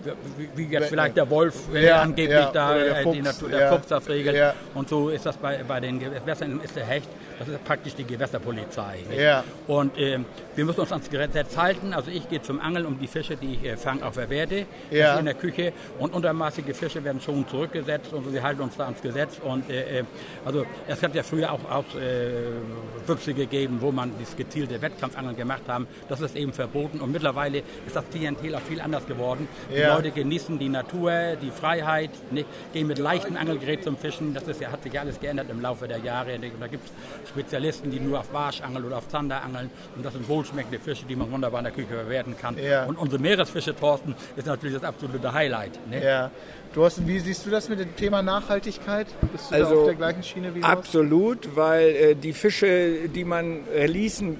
wie, 0.54 0.64
jetzt 0.66 0.88
vielleicht 0.88 1.16
der 1.16 1.28
Wolf 1.30 1.54
äh, 1.74 1.86
Ja, 1.86 2.02
angeblich 2.02 2.30
ja, 2.38 2.50
da 2.52 2.74
der 2.74 2.98
äh, 2.98 3.02
Fuchs, 3.02 3.16
die 3.16 3.22
Natur, 3.22 3.48
der 3.48 3.60
ja. 3.60 3.72
Fuchs 3.72 3.86
das 3.88 4.08
regelt. 4.08 4.36
Ja. 4.36 4.54
Und 4.74 4.88
so 4.88 5.08
ist 5.08 5.26
das 5.26 5.36
bei, 5.36 5.62
bei 5.66 5.80
den 5.80 5.98
Gewässern 5.98 6.60
ist 6.62 6.76
der 6.76 6.84
Hecht, 6.86 7.08
das 7.38 7.48
ist 7.48 7.64
praktisch 7.64 7.94
die 7.94 8.04
Gewässerpolizei. 8.04 8.98
Ja. 9.18 9.42
Und 9.66 9.92
ähm, 9.98 10.24
wir 10.54 10.64
müssen 10.64 10.80
uns 10.80 10.92
ans 10.92 11.10
Gesetz 11.10 11.56
halten. 11.56 11.92
Also 11.92 12.10
ich 12.10 12.28
gehe 12.28 12.40
zum 12.42 12.60
Angeln, 12.60 12.86
um 12.86 12.98
die 12.98 13.08
Fische, 13.08 13.36
die 13.36 13.54
ich 13.54 13.64
äh, 13.64 13.76
fange, 13.76 14.06
auch 14.06 14.12
verwerte. 14.12 14.66
Das 14.90 14.98
Ja. 14.98 15.18
in 15.18 15.24
der 15.24 15.34
Küche. 15.34 15.72
Und 15.98 16.14
untermaßige 16.14 16.74
Fische 16.74 17.02
werden 17.02 17.20
schon 17.20 17.46
zurückgesetzt 17.48 18.12
und 18.12 18.32
wir 18.32 18.42
halten 18.42 18.62
uns 18.62 18.76
da 18.76 18.84
ans 18.84 19.02
Gesetz. 19.02 19.38
Und 19.42 19.68
äh, 19.68 20.00
äh, 20.00 20.04
also 20.44 20.64
es 20.86 21.02
hat 21.02 21.14
ja 21.14 21.22
früher 21.22 21.50
auch, 21.52 21.64
auch 21.70 21.84
äh, 21.96 23.04
Füchse 23.06 23.34
gegeben, 23.34 23.78
wo 23.80 23.90
man 23.90 24.12
das 24.20 24.36
gezielte 24.36 24.80
Wettkampfangeln 24.80 25.36
gemacht 25.36 25.62
haben. 25.66 25.86
Das 26.08 26.20
ist 26.20 26.36
eben 26.36 26.52
verboten. 26.52 27.00
Und 27.00 27.12
mittlerweile 27.24 27.62
ist 27.86 27.96
das 27.96 28.04
Klientel 28.10 28.54
auch 28.54 28.60
viel 28.60 28.80
anders 28.80 29.06
geworden. 29.06 29.48
Die 29.74 29.78
Ja. 29.78 29.96
Leute 29.96 30.10
genießen 30.10 30.58
die 30.58 30.68
Natur, 30.68 31.36
die 31.40 31.50
Freiheit, 31.50 32.10
nicht? 32.30 32.46
gehen 32.74 32.86
mit 32.86 32.98
leichtem 32.98 33.36
Angelgerät 33.36 33.82
zum 33.82 33.96
Fischen. 33.96 34.34
Das 34.34 34.46
ist 34.46 34.60
ja, 34.60 34.70
hat 34.70 34.82
sich 34.82 34.92
ja 34.92 35.00
alles 35.00 35.18
geändert 35.18 35.46
im 35.50 35.62
Laufe 35.62 35.88
der 35.88 35.98
Jahre. 35.98 36.34
Und 36.34 36.42
da 36.60 36.66
gibt 36.66 36.84
es 36.86 37.28
Spezialisten, 37.30 37.90
die 37.90 37.98
nur 37.98 38.20
auf 38.20 38.28
Barsch 38.28 38.60
angeln 38.60 38.84
oder 38.84 38.98
auf 38.98 39.08
Zander 39.08 39.42
angeln. 39.42 39.70
Und 39.96 40.04
das 40.04 40.12
sind 40.12 40.28
wohlschmeckende 40.28 40.78
Fische, 40.78 41.06
die 41.08 41.16
man 41.16 41.30
wunderbar 41.32 41.60
in 41.60 41.64
der 41.64 41.72
Küche 41.72 41.88
verwerten 41.88 42.36
kann. 42.38 42.56
Ja. 42.62 42.84
Und 42.84 42.98
unsere 42.98 43.20
Meeresfische, 43.22 43.74
Thorsten, 43.74 44.14
ist 44.36 44.46
natürlich 44.46 44.74
das 44.74 44.84
absolute 44.84 45.32
Highlight. 45.32 45.72
Ne? 45.88 46.04
Ja. 46.04 46.30
Thorsten, 46.74 47.06
wie 47.06 47.20
siehst 47.20 47.46
du 47.46 47.50
das 47.50 47.68
mit 47.68 47.78
dem 47.78 47.94
Thema 47.96 48.20
Nachhaltigkeit? 48.20 49.06
Bist 49.32 49.50
du 49.50 49.54
da 49.54 49.64
Also, 49.64 49.80
auf 49.80 49.86
der 49.86 49.94
gleichen 49.94 50.22
Schiene 50.22 50.54
wie 50.54 50.60
du? 50.60 50.66
Absolut, 50.66 51.56
weil 51.56 51.88
äh, 51.88 52.14
die 52.16 52.32
Fische, 52.32 53.08
die 53.08 53.24
man 53.24 53.60
releasen 53.74 54.38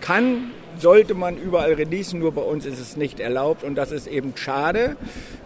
kann, 0.00 0.50
sollte 0.78 1.14
man 1.14 1.36
überall 1.36 1.72
releasen, 1.74 2.20
nur 2.20 2.32
bei 2.32 2.42
uns 2.42 2.66
ist 2.66 2.78
es 2.78 2.96
nicht 2.96 3.20
erlaubt 3.20 3.64
und 3.64 3.74
das 3.74 3.92
ist 3.92 4.06
eben 4.06 4.32
schade, 4.36 4.96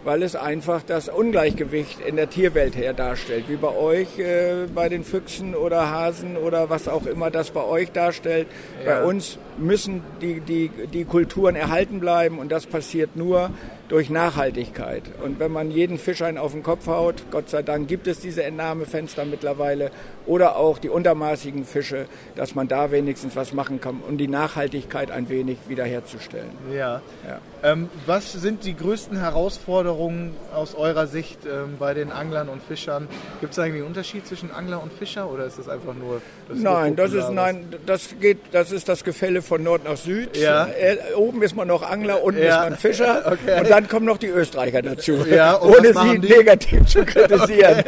weil 0.05 0.23
es 0.23 0.35
einfach 0.35 0.83
das 0.83 1.09
Ungleichgewicht 1.09 1.99
in 1.99 2.15
der 2.15 2.29
Tierwelt 2.29 2.77
her 2.77 2.93
darstellt, 2.93 3.45
wie 3.49 3.57
bei 3.57 3.75
euch 3.75 4.19
äh, 4.19 4.67
bei 4.73 4.87
den 4.87 5.03
Füchsen 5.03 5.55
oder 5.55 5.89
Hasen 5.89 6.37
oder 6.37 6.69
was 6.69 6.87
auch 6.87 7.05
immer 7.07 7.31
das 7.31 7.49
bei 7.49 7.63
euch 7.63 7.91
darstellt. 7.91 8.47
Ja. 8.85 8.99
Bei 8.99 9.03
uns 9.03 9.39
müssen 9.57 10.03
die, 10.21 10.39
die, 10.39 10.69
die 10.69 11.05
Kulturen 11.05 11.55
erhalten 11.55 11.99
bleiben 11.99 12.39
und 12.39 12.51
das 12.51 12.67
passiert 12.67 13.15
nur 13.15 13.49
durch 13.89 14.09
Nachhaltigkeit. 14.09 15.03
Und 15.23 15.39
wenn 15.39 15.51
man 15.51 15.71
jeden 15.71 15.97
Fisch 15.97 16.21
einen 16.21 16.37
auf 16.37 16.51
den 16.51 16.63
Kopf 16.63 16.87
haut, 16.87 17.23
Gott 17.31 17.49
sei 17.49 17.61
Dank 17.61 17.87
gibt 17.87 18.07
es 18.07 18.19
diese 18.19 18.43
Entnahmefenster 18.43 19.25
mittlerweile, 19.25 19.91
oder 20.25 20.55
auch 20.55 20.79
die 20.79 20.89
untermaßigen 20.89 21.65
Fische, 21.65 22.07
dass 22.35 22.55
man 22.55 22.67
da 22.67 22.91
wenigstens 22.91 23.35
was 23.35 23.53
machen 23.53 23.79
kann, 23.79 24.01
um 24.07 24.17
die 24.17 24.27
Nachhaltigkeit 24.27 25.11
ein 25.11 25.29
wenig 25.29 25.57
wiederherzustellen. 25.67 26.49
Ja. 26.73 27.01
Ja. 27.27 27.39
Ähm, 27.65 27.89
was 28.05 28.31
sind 28.31 28.63
die 28.63 28.75
größten 28.75 29.17
Herausforderungen 29.19 30.35
aus 30.53 30.75
eurer 30.75 31.07
Sicht 31.07 31.39
ähm, 31.45 31.77
bei 31.79 31.95
den 31.95 32.11
Anglern 32.11 32.47
und 32.47 32.61
Fischern? 32.61 33.07
Gibt 33.41 33.53
es 33.53 33.59
eigentlich 33.59 33.77
einen 33.81 33.87
Unterschied 33.87 34.27
zwischen 34.27 34.51
Angler 34.51 34.83
und 34.83 34.93
Fischer 34.93 35.27
oder 35.31 35.45
ist 35.45 35.57
das 35.57 35.67
einfach 35.67 35.95
nur 35.95 36.21
das 36.47 36.59
Nein, 36.59 36.95
das 36.95 37.11
ist 37.13 37.31
nein, 37.31 37.65
das 37.87 38.09
geht, 38.21 38.37
das 38.51 38.71
ist 38.71 38.87
das 38.87 39.03
Gefälle 39.03 39.41
von 39.41 39.63
Nord 39.63 39.83
nach 39.83 39.97
Süd. 39.97 40.37
Ja. 40.37 40.67
Äh, 40.67 40.97
oben 41.15 41.41
ist 41.41 41.55
man 41.55 41.67
noch 41.67 41.81
Angler, 41.81 42.21
unten 42.23 42.43
Ja. 42.43 42.63
ist 42.63 42.69
man 42.69 42.77
Fischer 42.79 43.23
Okay. 43.31 43.59
und 43.59 43.69
dann 43.71 43.87
kommen 43.87 44.05
noch 44.05 44.17
die 44.19 44.27
Österreicher 44.27 44.83
dazu, 44.83 45.13
Ja, 45.29 45.59
ohne 45.59 45.91
sie 45.93 46.19
die? 46.19 46.29
negativ 46.33 46.85
zu 46.85 47.03
kritisieren. 47.05 47.83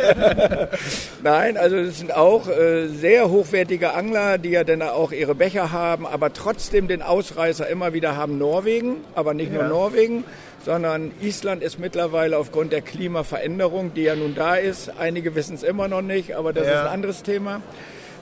Nein, 1.21 1.55
also 1.57 1.75
das 1.83 1.99
sind 1.99 2.15
auch 2.15 2.47
äh, 2.47 2.87
sehr 2.87 3.29
hochwertige 3.29 3.93
Angler, 3.93 4.39
die 4.39 4.49
ja 4.49 4.63
dann 4.63 4.81
auch 4.81 5.11
ihre 5.11 5.35
Becher 5.35 5.71
haben, 5.71 6.07
aber 6.07 6.33
trotzdem 6.33 6.87
den 6.87 7.03
Ausreißer 7.03 7.67
immer 7.67 7.93
wieder 7.93 8.15
haben 8.17 8.39
Norwegen, 8.39 8.97
aber 9.13 9.35
nicht 9.35 9.51
nur 9.53 9.66
Ja. 9.67 9.73
Norwegen, 9.73 10.23
sondern 10.65 11.11
Island 11.21 11.63
ist 11.63 11.79
mittlerweile 11.79 12.37
aufgrund 12.37 12.71
der 12.73 12.81
Klimaveränderung, 12.81 13.93
die 13.93 14.03
ja 14.03 14.15
nun 14.15 14.35
da 14.35 14.55
ist, 14.55 14.91
einige 14.99 15.35
wissen 15.35 15.55
es 15.55 15.63
immer 15.63 15.87
noch 15.87 16.01
nicht, 16.01 16.35
aber 16.35 16.51
das 16.53 16.67
Ja. 16.67 16.73
ist 16.73 16.79
ein 16.81 16.93
anderes 16.93 17.23
Thema 17.23 17.61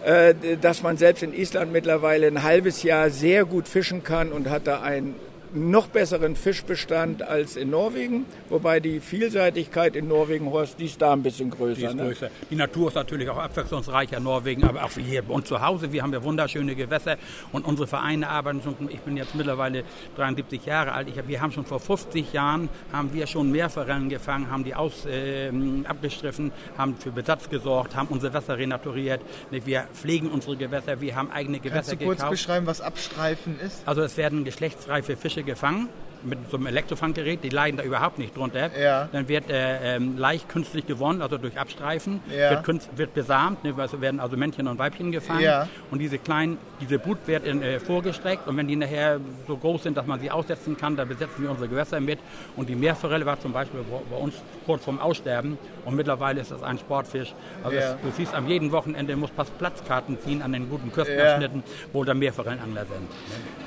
äh, 0.04 0.36
dass 0.62 0.84
man 0.84 0.98
selbst 0.98 1.24
in 1.24 1.34
Island 1.34 1.72
mittlerweile 1.72 2.28
ein 2.28 2.44
halbes 2.44 2.84
Jahr 2.84 3.10
sehr 3.10 3.44
gut 3.44 3.68
fischen 3.68 4.04
kann 4.04 4.32
und 4.32 4.52
hat 4.52 4.68
da 4.68 4.82
einen 4.82 5.16
noch 5.56 5.88
besseren 5.88 6.36
Fischbestand 6.36 7.24
als 7.24 7.56
in 7.56 7.70
Norwegen, 7.70 8.26
wobei 8.50 8.80
die 8.80 9.00
Vielseitigkeit 9.00 9.96
in 9.96 10.08
Norwegen, 10.08 10.52
Horst, 10.52 10.80
die 10.80 10.86
ist 10.86 11.02
da 11.02 11.14
ein 11.14 11.24
bisschen 11.24 11.50
größer. 11.50 11.80
Die 11.80 11.86
ist 11.86 11.96
ne? 11.96 12.04
größer. 12.04 12.30
Die 12.50 12.56
Natur 12.56 12.90
ist 12.90 12.96
natürlich 12.96 13.30
auch 13.30 13.38
abwechslungsreicher, 13.38 14.20
Norwegen, 14.20 14.66
aber 14.66 14.84
auch 14.84 14.92
hier 14.92 15.22
bei 15.22 15.34
uns 15.34 15.48
zu 15.48 15.62
Hause. 15.62 15.92
Wir 15.92 16.04
haben 16.04 16.12
ja 16.12 16.22
wunderschöne 16.24 16.76
Gewässer 16.76 17.18
und 17.54 17.66
unsere 17.66 17.88
Vereine 17.88 18.30
arbeiten 18.30 18.62
schon. 18.62 18.76
Ich 18.90 19.00
bin 19.00 19.16
jetzt 19.16 19.34
mittlerweile 19.34 19.84
73 20.18 20.66
Jahre 20.66 20.92
alt. 20.92 21.08
Ich 21.08 21.18
hab, 21.18 21.28
wir 21.28 21.42
haben 21.42 21.52
schon 21.52 21.66
vor 21.66 21.80
50 21.80 22.34
Jahren 22.34 22.70
haben 22.92 23.14
wir 23.14 23.26
schon 23.26 23.52
Meerforellen 23.52 24.10
gefangen, 24.10 24.50
haben 24.50 24.64
die 24.64 24.76
aus, 24.76 25.06
ähm, 25.10 25.86
abgestriffen, 25.88 26.52
haben 26.78 26.98
für 26.98 27.12
Besatz 27.12 27.50
gesorgt, 27.50 27.96
haben 27.96 28.10
unsere 28.10 28.34
Wässer 28.34 28.58
renaturiert. 28.58 29.22
Wir 29.52 29.88
pflegen 29.94 30.30
unsere 30.30 30.58
Gewässer, 30.58 31.00
wir 31.00 31.16
haben 31.16 31.32
eigene 31.32 31.60
Kannst 31.60 31.72
Gewässer 31.72 31.96
du 31.96 32.06
kurz 32.06 32.18
gekauft. 32.18 32.32
beschreiben, 32.32 32.66
was 32.66 32.82
Abstreifen 32.82 33.60
ist? 33.60 33.88
Also 33.88 34.02
es 34.02 34.18
werden 34.18 34.44
geschlechtsreife 34.44 35.16
Fische 35.16 35.45
gefangen 35.46 35.90
mit 36.26 36.40
so 36.50 36.58
einem 36.58 36.68
Elektrofanggerät, 36.68 37.44
die 37.44 37.50
leiden 37.50 37.78
da 37.78 37.84
überhaupt 37.84 38.18
nicht 38.20 38.36
drunter. 38.36 38.70
Ja. 38.80 39.08
Dann 39.12 39.28
wird 39.28 39.50
äh, 39.50 39.96
ähm, 39.96 40.18
leicht 40.18 40.50
künstlich 40.50 40.86
gewonnen, 40.88 41.22
also 41.22 41.38
durch 41.38 41.58
Abstreifen, 41.60 42.22
Ja. 42.30 42.52
wird, 42.52 42.64
künst, 42.64 42.90
wird 42.98 43.14
besamt, 43.14 43.64
ne, 43.64 43.74
also 43.78 44.02
werden 44.02 44.20
also 44.20 44.38
Männchen 44.38 44.68
und 44.68 44.80
Weibchen 44.80 45.12
gefangen. 45.12 45.42
Ja. 45.42 45.68
Und 45.92 46.00
diese 46.00 46.18
kleinen, 46.18 46.58
diese 46.82 47.00
Brut 47.00 47.20
wird 47.28 47.46
in, 47.46 47.62
äh, 47.62 47.80
vorgestreckt 47.80 48.48
und 48.48 48.58
wenn 48.58 48.68
die 48.68 48.76
nachher 48.76 49.20
so 49.48 49.58
groß 49.58 49.84
sind, 49.84 49.98
dass 49.98 50.06
man 50.06 50.20
sie 50.20 50.32
aussetzen 50.32 50.76
kann, 50.78 50.96
dann 50.96 51.08
besetzen 51.08 51.44
wir 51.44 51.50
unsere 51.52 51.68
Gewässer 51.70 52.00
mit. 52.00 52.20
Und 52.56 52.70
die 52.70 52.76
Meerforelle 52.76 53.26
war 53.26 53.40
zum 53.40 53.54
Beispiel 53.54 53.82
bei 54.10 54.18
uns 54.18 54.34
kurz 54.66 54.84
vorm 54.84 55.00
Aussterben 55.00 55.58
und 55.86 55.96
mittlerweile 55.96 56.42
ist 56.42 56.52
das 56.52 56.64
ein 56.64 56.78
Sportfisch. 56.78 57.34
Also 57.64 57.78
Ja. 57.78 57.94
es, 57.94 58.02
du 58.02 58.12
siehst, 58.16 58.34
am 58.34 58.48
jeden 58.48 58.72
Wochenende 58.72 59.16
muss 59.16 59.30
fast 59.36 59.58
Platzkarten 59.58 60.18
ziehen 60.20 60.42
an 60.42 60.52
den 60.54 60.70
guten 60.70 60.92
Küstenabschnitten, 60.92 61.64
wo 61.94 62.04
da 62.04 62.14
Meerforellenangler 62.14 62.86
sind. 62.86 63.02
ne. 63.02 63.16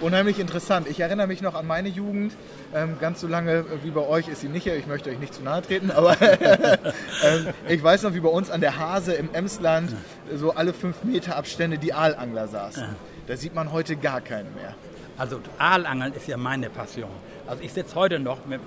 Unheimlich 0.00 0.38
interessant. 0.38 0.86
Ich 0.88 1.00
erinnere 1.00 1.26
mich 1.26 1.42
noch 1.42 1.54
an 1.54 1.66
meine 1.66 1.88
Jugend. 1.88 2.32
Ähm, 2.74 2.96
ganz 3.00 3.20
so 3.20 3.26
lange 3.26 3.64
wie 3.82 3.90
bei 3.90 4.06
euch 4.06 4.28
ist 4.28 4.42
sie 4.42 4.48
nicht. 4.48 4.66
Ich 4.66 4.86
möchte 4.86 5.10
euch 5.10 5.18
nicht 5.18 5.32
zu 5.32 5.42
nahe 5.42 5.62
treten, 5.62 5.90
aber 5.90 6.20
ähm, 6.22 7.46
ich 7.68 7.82
weiß 7.82 8.02
noch, 8.02 8.14
wie 8.14 8.20
bei 8.20 8.28
uns 8.28 8.50
an 8.50 8.60
der 8.60 8.78
Hase 8.78 9.14
im 9.14 9.32
Emsland 9.32 9.94
so 10.34 10.52
alle 10.52 10.74
fünf 10.74 11.02
Meter 11.04 11.36
Abstände 11.36 11.78
die 11.78 11.94
Aalangler 11.94 12.48
saßen. 12.48 12.84
Da 13.26 13.36
sieht 13.36 13.54
man 13.54 13.72
heute 13.72 13.96
gar 13.96 14.20
keinen 14.20 14.54
mehr. 14.54 14.74
Also 15.16 15.40
Aalangeln 15.58 16.12
ist 16.12 16.28
ja 16.28 16.36
meine 16.36 16.70
Passion. 16.70 17.10
Also 17.48 17.62
ich 17.62 17.72
sitze 17.72 17.94
heute 17.94 18.18
noch 18.18 18.38
mit, 18.46 18.60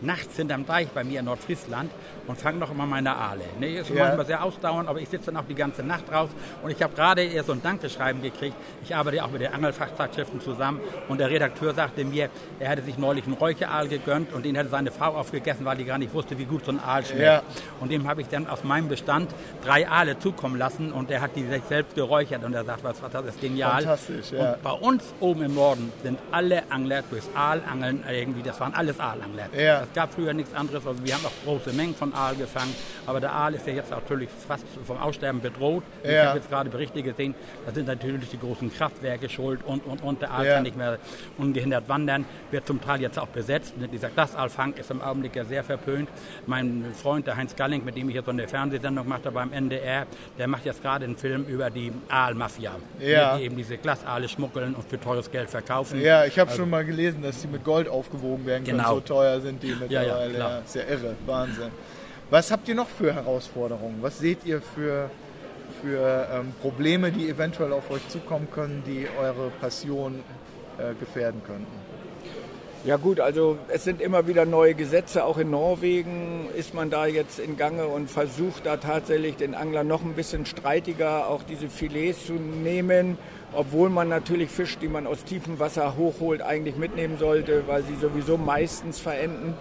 nachts 0.00 0.36
hinterm 0.36 0.66
Deich 0.66 0.88
bei 0.88 1.04
mir 1.04 1.20
in 1.20 1.26
Nordfriesland 1.26 1.90
und 2.26 2.38
fange 2.38 2.58
noch 2.58 2.70
immer 2.70 2.86
meine 2.86 3.14
Aale. 3.14 3.44
Ne, 3.60 3.78
ist 3.78 3.90
ja. 3.90 4.04
manchmal 4.04 4.26
sehr 4.26 4.42
ausdauernd, 4.42 4.88
aber 4.88 5.00
ich 5.00 5.08
sitze 5.08 5.26
dann 5.26 5.36
auch 5.36 5.46
die 5.48 5.54
ganze 5.54 5.82
Nacht 5.82 6.10
drauf. 6.10 6.30
Und 6.62 6.70
ich 6.70 6.82
habe 6.82 6.94
gerade 6.94 7.22
eher 7.22 7.44
so 7.44 7.52
ein 7.52 7.62
Dankeschreiben 7.62 8.20
gekriegt. 8.20 8.56
Ich 8.82 8.94
arbeite 8.94 9.24
auch 9.24 9.30
mit 9.30 9.40
den 9.40 9.52
Angelfachzeitschriften 9.52 10.40
zusammen 10.40 10.80
und 11.08 11.18
der 11.18 11.30
Redakteur 11.30 11.74
sagte 11.74 12.04
mir, 12.04 12.28
er 12.58 12.70
hätte 12.70 12.82
sich 12.82 12.98
neulich 12.98 13.24
einen 13.24 13.34
Räucheraal 13.34 13.88
gegönnt 13.88 14.32
und 14.32 14.44
den 14.44 14.56
hätte 14.56 14.68
seine 14.68 14.90
Frau 14.90 15.14
aufgegessen, 15.14 15.64
weil 15.64 15.76
die 15.76 15.84
gar 15.84 15.98
nicht 15.98 16.12
wusste, 16.12 16.38
wie 16.38 16.44
gut 16.44 16.64
so 16.64 16.72
ein 16.72 16.80
Aal 16.80 17.04
schmeckt. 17.04 17.22
Ja. 17.22 17.42
Und 17.80 17.92
dem 17.92 18.08
habe 18.08 18.22
ich 18.22 18.28
dann 18.28 18.48
aus 18.48 18.64
meinem 18.64 18.88
Bestand 18.88 19.30
drei 19.64 19.88
Aale 19.88 20.18
zukommen 20.18 20.58
lassen 20.58 20.92
und 20.92 21.10
der 21.10 21.20
hat 21.20 21.36
die 21.36 21.44
sich 21.44 21.62
selbst 21.68 21.94
geräuchert 21.94 22.44
und 22.44 22.52
er 22.52 22.64
sagt, 22.64 22.82
was, 22.82 23.00
was 23.02 23.12
das 23.12 23.26
ist 23.26 23.40
genial. 23.40 23.82
Fantastisch, 23.82 24.32
ja. 24.32 24.52
Und 24.52 24.62
bei 24.62 24.72
uns 24.72 25.04
oben 25.20 25.42
im 25.42 25.54
Norden 25.54 25.92
sind 26.02 26.18
alle 26.32 26.70
Angler 26.70 27.02
durchs 27.08 27.28
Aalangeln 27.34 28.04
irgendwie, 28.12 28.42
das 28.42 28.58
waren 28.60 28.74
alles 28.74 28.98
Aalangler. 29.00 29.48
Ja. 29.56 29.82
Es 29.82 29.92
gab 29.94 30.12
früher 30.12 30.32
nichts 30.32 30.54
anderes, 30.54 30.86
also 30.86 31.04
wir 31.04 31.14
haben 31.14 31.24
auch 31.26 31.44
große 31.44 31.72
Mengen 31.72 31.94
von 31.94 32.14
Aal 32.14 32.36
gefangen, 32.36 32.74
aber 33.06 33.20
der 33.20 33.32
Aal 33.32 33.54
ist 33.54 33.66
ja 33.66 33.74
jetzt 33.74 33.90
natürlich 33.90 34.28
fast 34.46 34.64
vom 34.86 34.98
Aussterben 34.98 35.40
bedroht. 35.40 35.82
Ja. 36.02 36.10
Ich 36.10 36.26
habe 36.28 36.38
jetzt 36.38 36.48
gerade 36.48 36.70
Berichte 36.70 37.02
gesehen, 37.02 37.34
da 37.66 37.72
sind 37.72 37.86
natürlich 37.86 38.30
die 38.30 38.38
großen 38.38 38.72
Kraftwerke 38.72 39.28
schuld 39.28 39.60
und, 39.64 39.84
und, 39.86 40.02
und 40.02 40.22
der 40.22 40.30
Aal 40.30 40.46
ja. 40.46 40.54
kann 40.54 40.62
nicht 40.62 40.76
mehr 40.76 40.98
ungehindert 41.36 41.88
wandern, 41.88 42.24
wird 42.50 42.66
zum 42.66 42.80
Teil 42.80 43.00
jetzt 43.00 43.18
auch 43.18 43.28
besetzt. 43.28 43.74
Dieser 43.92 44.08
Glasaalfang 44.08 44.74
ist 44.74 44.90
im 44.90 45.00
Augenblick 45.00 45.36
ja 45.36 45.44
sehr 45.44 45.64
verpönt. 45.64 46.08
Mein 46.46 46.84
Freund, 46.94 47.26
der 47.26 47.36
Heinz 47.36 47.54
Galling, 47.56 47.84
mit 47.84 47.96
dem 47.96 48.08
ich 48.08 48.14
jetzt 48.14 48.26
so 48.26 48.30
eine 48.30 48.48
Fernsehsendung 48.48 49.08
mache 49.08 49.30
beim 49.30 49.52
NDR, 49.52 50.06
der 50.38 50.48
macht 50.48 50.64
jetzt 50.64 50.82
gerade 50.82 51.04
einen 51.04 51.16
Film 51.16 51.44
über 51.44 51.70
die 51.70 51.92
Aalmafia, 52.08 52.72
ja. 53.00 53.36
die 53.36 53.44
eben 53.44 53.56
diese 53.56 53.76
Glasaale 53.78 54.28
schmuggeln 54.28 54.74
und 54.74 54.88
für 54.88 55.00
teures 55.00 55.30
Geld 55.30 55.50
verkaufen. 55.50 56.00
Ja, 56.00 56.24
ich 56.24 56.38
habe 56.38 56.50
also, 56.50 56.62
schon 56.62 56.70
mal 56.70 56.84
gelesen, 56.84 57.22
dass 57.22 57.40
die 57.40 57.48
mit 57.48 57.64
Gold 57.64 57.88
aufgewogen 57.98 58.46
werden 58.46 58.64
können. 58.64 58.78
Genau. 58.78 58.94
So 58.94 59.00
teuer 59.00 59.40
sind 59.40 59.62
die 59.62 59.74
mittlerweile. 59.78 60.38
Ja, 60.38 60.50
ja, 60.50 60.58
ist 60.58 60.74
ja 60.74 60.82
irre, 60.82 61.14
Wahnsinn. 61.26 61.70
Was 62.30 62.50
habt 62.50 62.68
ihr 62.68 62.74
noch 62.74 62.88
für 62.88 63.14
Herausforderungen? 63.14 63.98
Was 64.00 64.18
seht 64.18 64.44
ihr 64.44 64.60
für, 64.60 65.10
für 65.80 66.28
ähm, 66.32 66.52
Probleme, 66.60 67.10
die 67.10 67.28
eventuell 67.28 67.72
auf 67.72 67.90
euch 67.90 68.06
zukommen 68.08 68.48
können, 68.50 68.82
die 68.86 69.06
eure 69.18 69.50
Passion 69.60 70.20
äh, 70.78 70.94
gefährden 71.00 71.42
könnten? 71.46 71.87
Ja 72.84 72.96
gut, 72.96 73.18
also 73.18 73.58
es 73.68 73.82
sind 73.82 74.00
immer 74.00 74.28
wieder 74.28 74.44
neue 74.44 74.74
Gesetze. 74.74 75.24
Auch 75.24 75.38
in 75.38 75.50
Norwegen 75.50 76.46
ist 76.56 76.74
man 76.74 76.90
da 76.90 77.06
jetzt 77.06 77.40
in 77.40 77.56
Gange 77.56 77.88
und 77.88 78.08
versucht 78.08 78.66
da 78.66 78.76
tatsächlich 78.76 79.34
den 79.34 79.56
Anglern 79.56 79.88
noch 79.88 80.02
ein 80.04 80.14
bisschen 80.14 80.46
streitiger 80.46 81.28
auch 81.28 81.42
diese 81.42 81.68
Filets 81.68 82.26
zu 82.26 82.34
nehmen, 82.34 83.18
obwohl 83.52 83.90
man 83.90 84.08
natürlich 84.08 84.50
Fisch, 84.50 84.78
die 84.78 84.86
man 84.86 85.08
aus 85.08 85.24
tiefem 85.24 85.58
Wasser 85.58 85.96
hochholt, 85.96 86.40
eigentlich 86.40 86.76
mitnehmen 86.76 87.18
sollte, 87.18 87.64
weil 87.66 87.82
sie 87.82 87.96
sowieso 87.96 88.36
meistens 88.36 89.00
verenden 89.00 89.54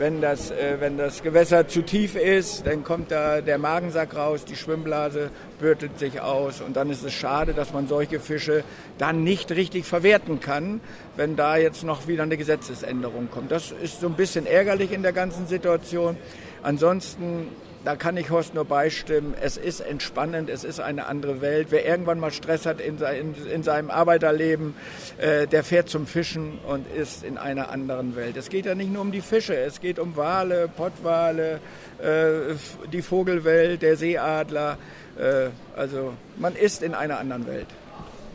wenn 0.00 0.22
das, 0.22 0.50
äh, 0.50 0.78
wenn 0.80 0.96
das 0.96 1.22
Gewässer 1.22 1.68
zu 1.68 1.82
tief 1.82 2.16
ist, 2.16 2.66
dann 2.66 2.82
kommt 2.84 3.10
da 3.10 3.42
der 3.42 3.58
Magensack 3.58 4.16
raus, 4.16 4.46
die 4.46 4.56
Schwimmblase 4.56 5.30
bürtet 5.58 5.98
sich 5.98 6.22
aus 6.22 6.62
und 6.62 6.74
dann 6.74 6.88
ist 6.88 7.04
es 7.04 7.12
schade, 7.12 7.52
dass 7.52 7.74
man 7.74 7.86
solche 7.86 8.18
Fische 8.18 8.64
dann 8.96 9.24
nicht 9.24 9.50
richtig 9.50 9.84
verwerten 9.84 10.40
kann, 10.40 10.80
wenn 11.16 11.36
da 11.36 11.58
jetzt 11.58 11.84
noch 11.84 12.08
wieder 12.08 12.22
eine 12.22 12.38
Gesetzesänderung 12.38 13.28
kommt. 13.30 13.52
Das 13.52 13.72
ist 13.72 14.00
so 14.00 14.06
ein 14.06 14.14
bisschen 14.14 14.46
ärgerlich 14.46 14.90
in 14.90 15.02
der 15.02 15.12
ganzen 15.12 15.46
Situation. 15.46 16.16
Ansonsten 16.62 17.48
da 17.84 17.96
kann 17.96 18.16
ich 18.16 18.30
Horst 18.30 18.54
nur 18.54 18.64
beistimmen. 18.64 19.34
Es 19.40 19.56
ist 19.56 19.80
entspannend, 19.80 20.50
es 20.50 20.64
ist 20.64 20.80
eine 20.80 21.06
andere 21.06 21.40
Welt. 21.40 21.68
Wer 21.70 21.86
irgendwann 21.86 22.20
mal 22.20 22.30
Stress 22.30 22.66
hat 22.66 22.80
in, 22.80 22.98
in, 22.98 23.34
in 23.46 23.62
seinem 23.62 23.90
Arbeiterleben, 23.90 24.74
äh, 25.18 25.46
der 25.46 25.64
fährt 25.64 25.88
zum 25.88 26.06
Fischen 26.06 26.58
und 26.66 26.86
ist 26.94 27.24
in 27.24 27.38
einer 27.38 27.70
anderen 27.70 28.16
Welt. 28.16 28.36
Es 28.36 28.48
geht 28.48 28.66
ja 28.66 28.74
nicht 28.74 28.92
nur 28.92 29.02
um 29.02 29.12
die 29.12 29.22
Fische, 29.22 29.56
es 29.56 29.80
geht 29.80 29.98
um 29.98 30.16
Wale, 30.16 30.68
Pottwale, 30.68 31.60
äh, 31.98 32.54
die 32.92 33.02
Vogelwelt, 33.02 33.82
der 33.82 33.96
Seeadler. 33.96 34.76
Äh, 35.18 35.48
also 35.76 36.12
man 36.36 36.56
ist 36.56 36.82
in 36.82 36.94
einer 36.94 37.18
anderen 37.18 37.46
Welt 37.46 37.68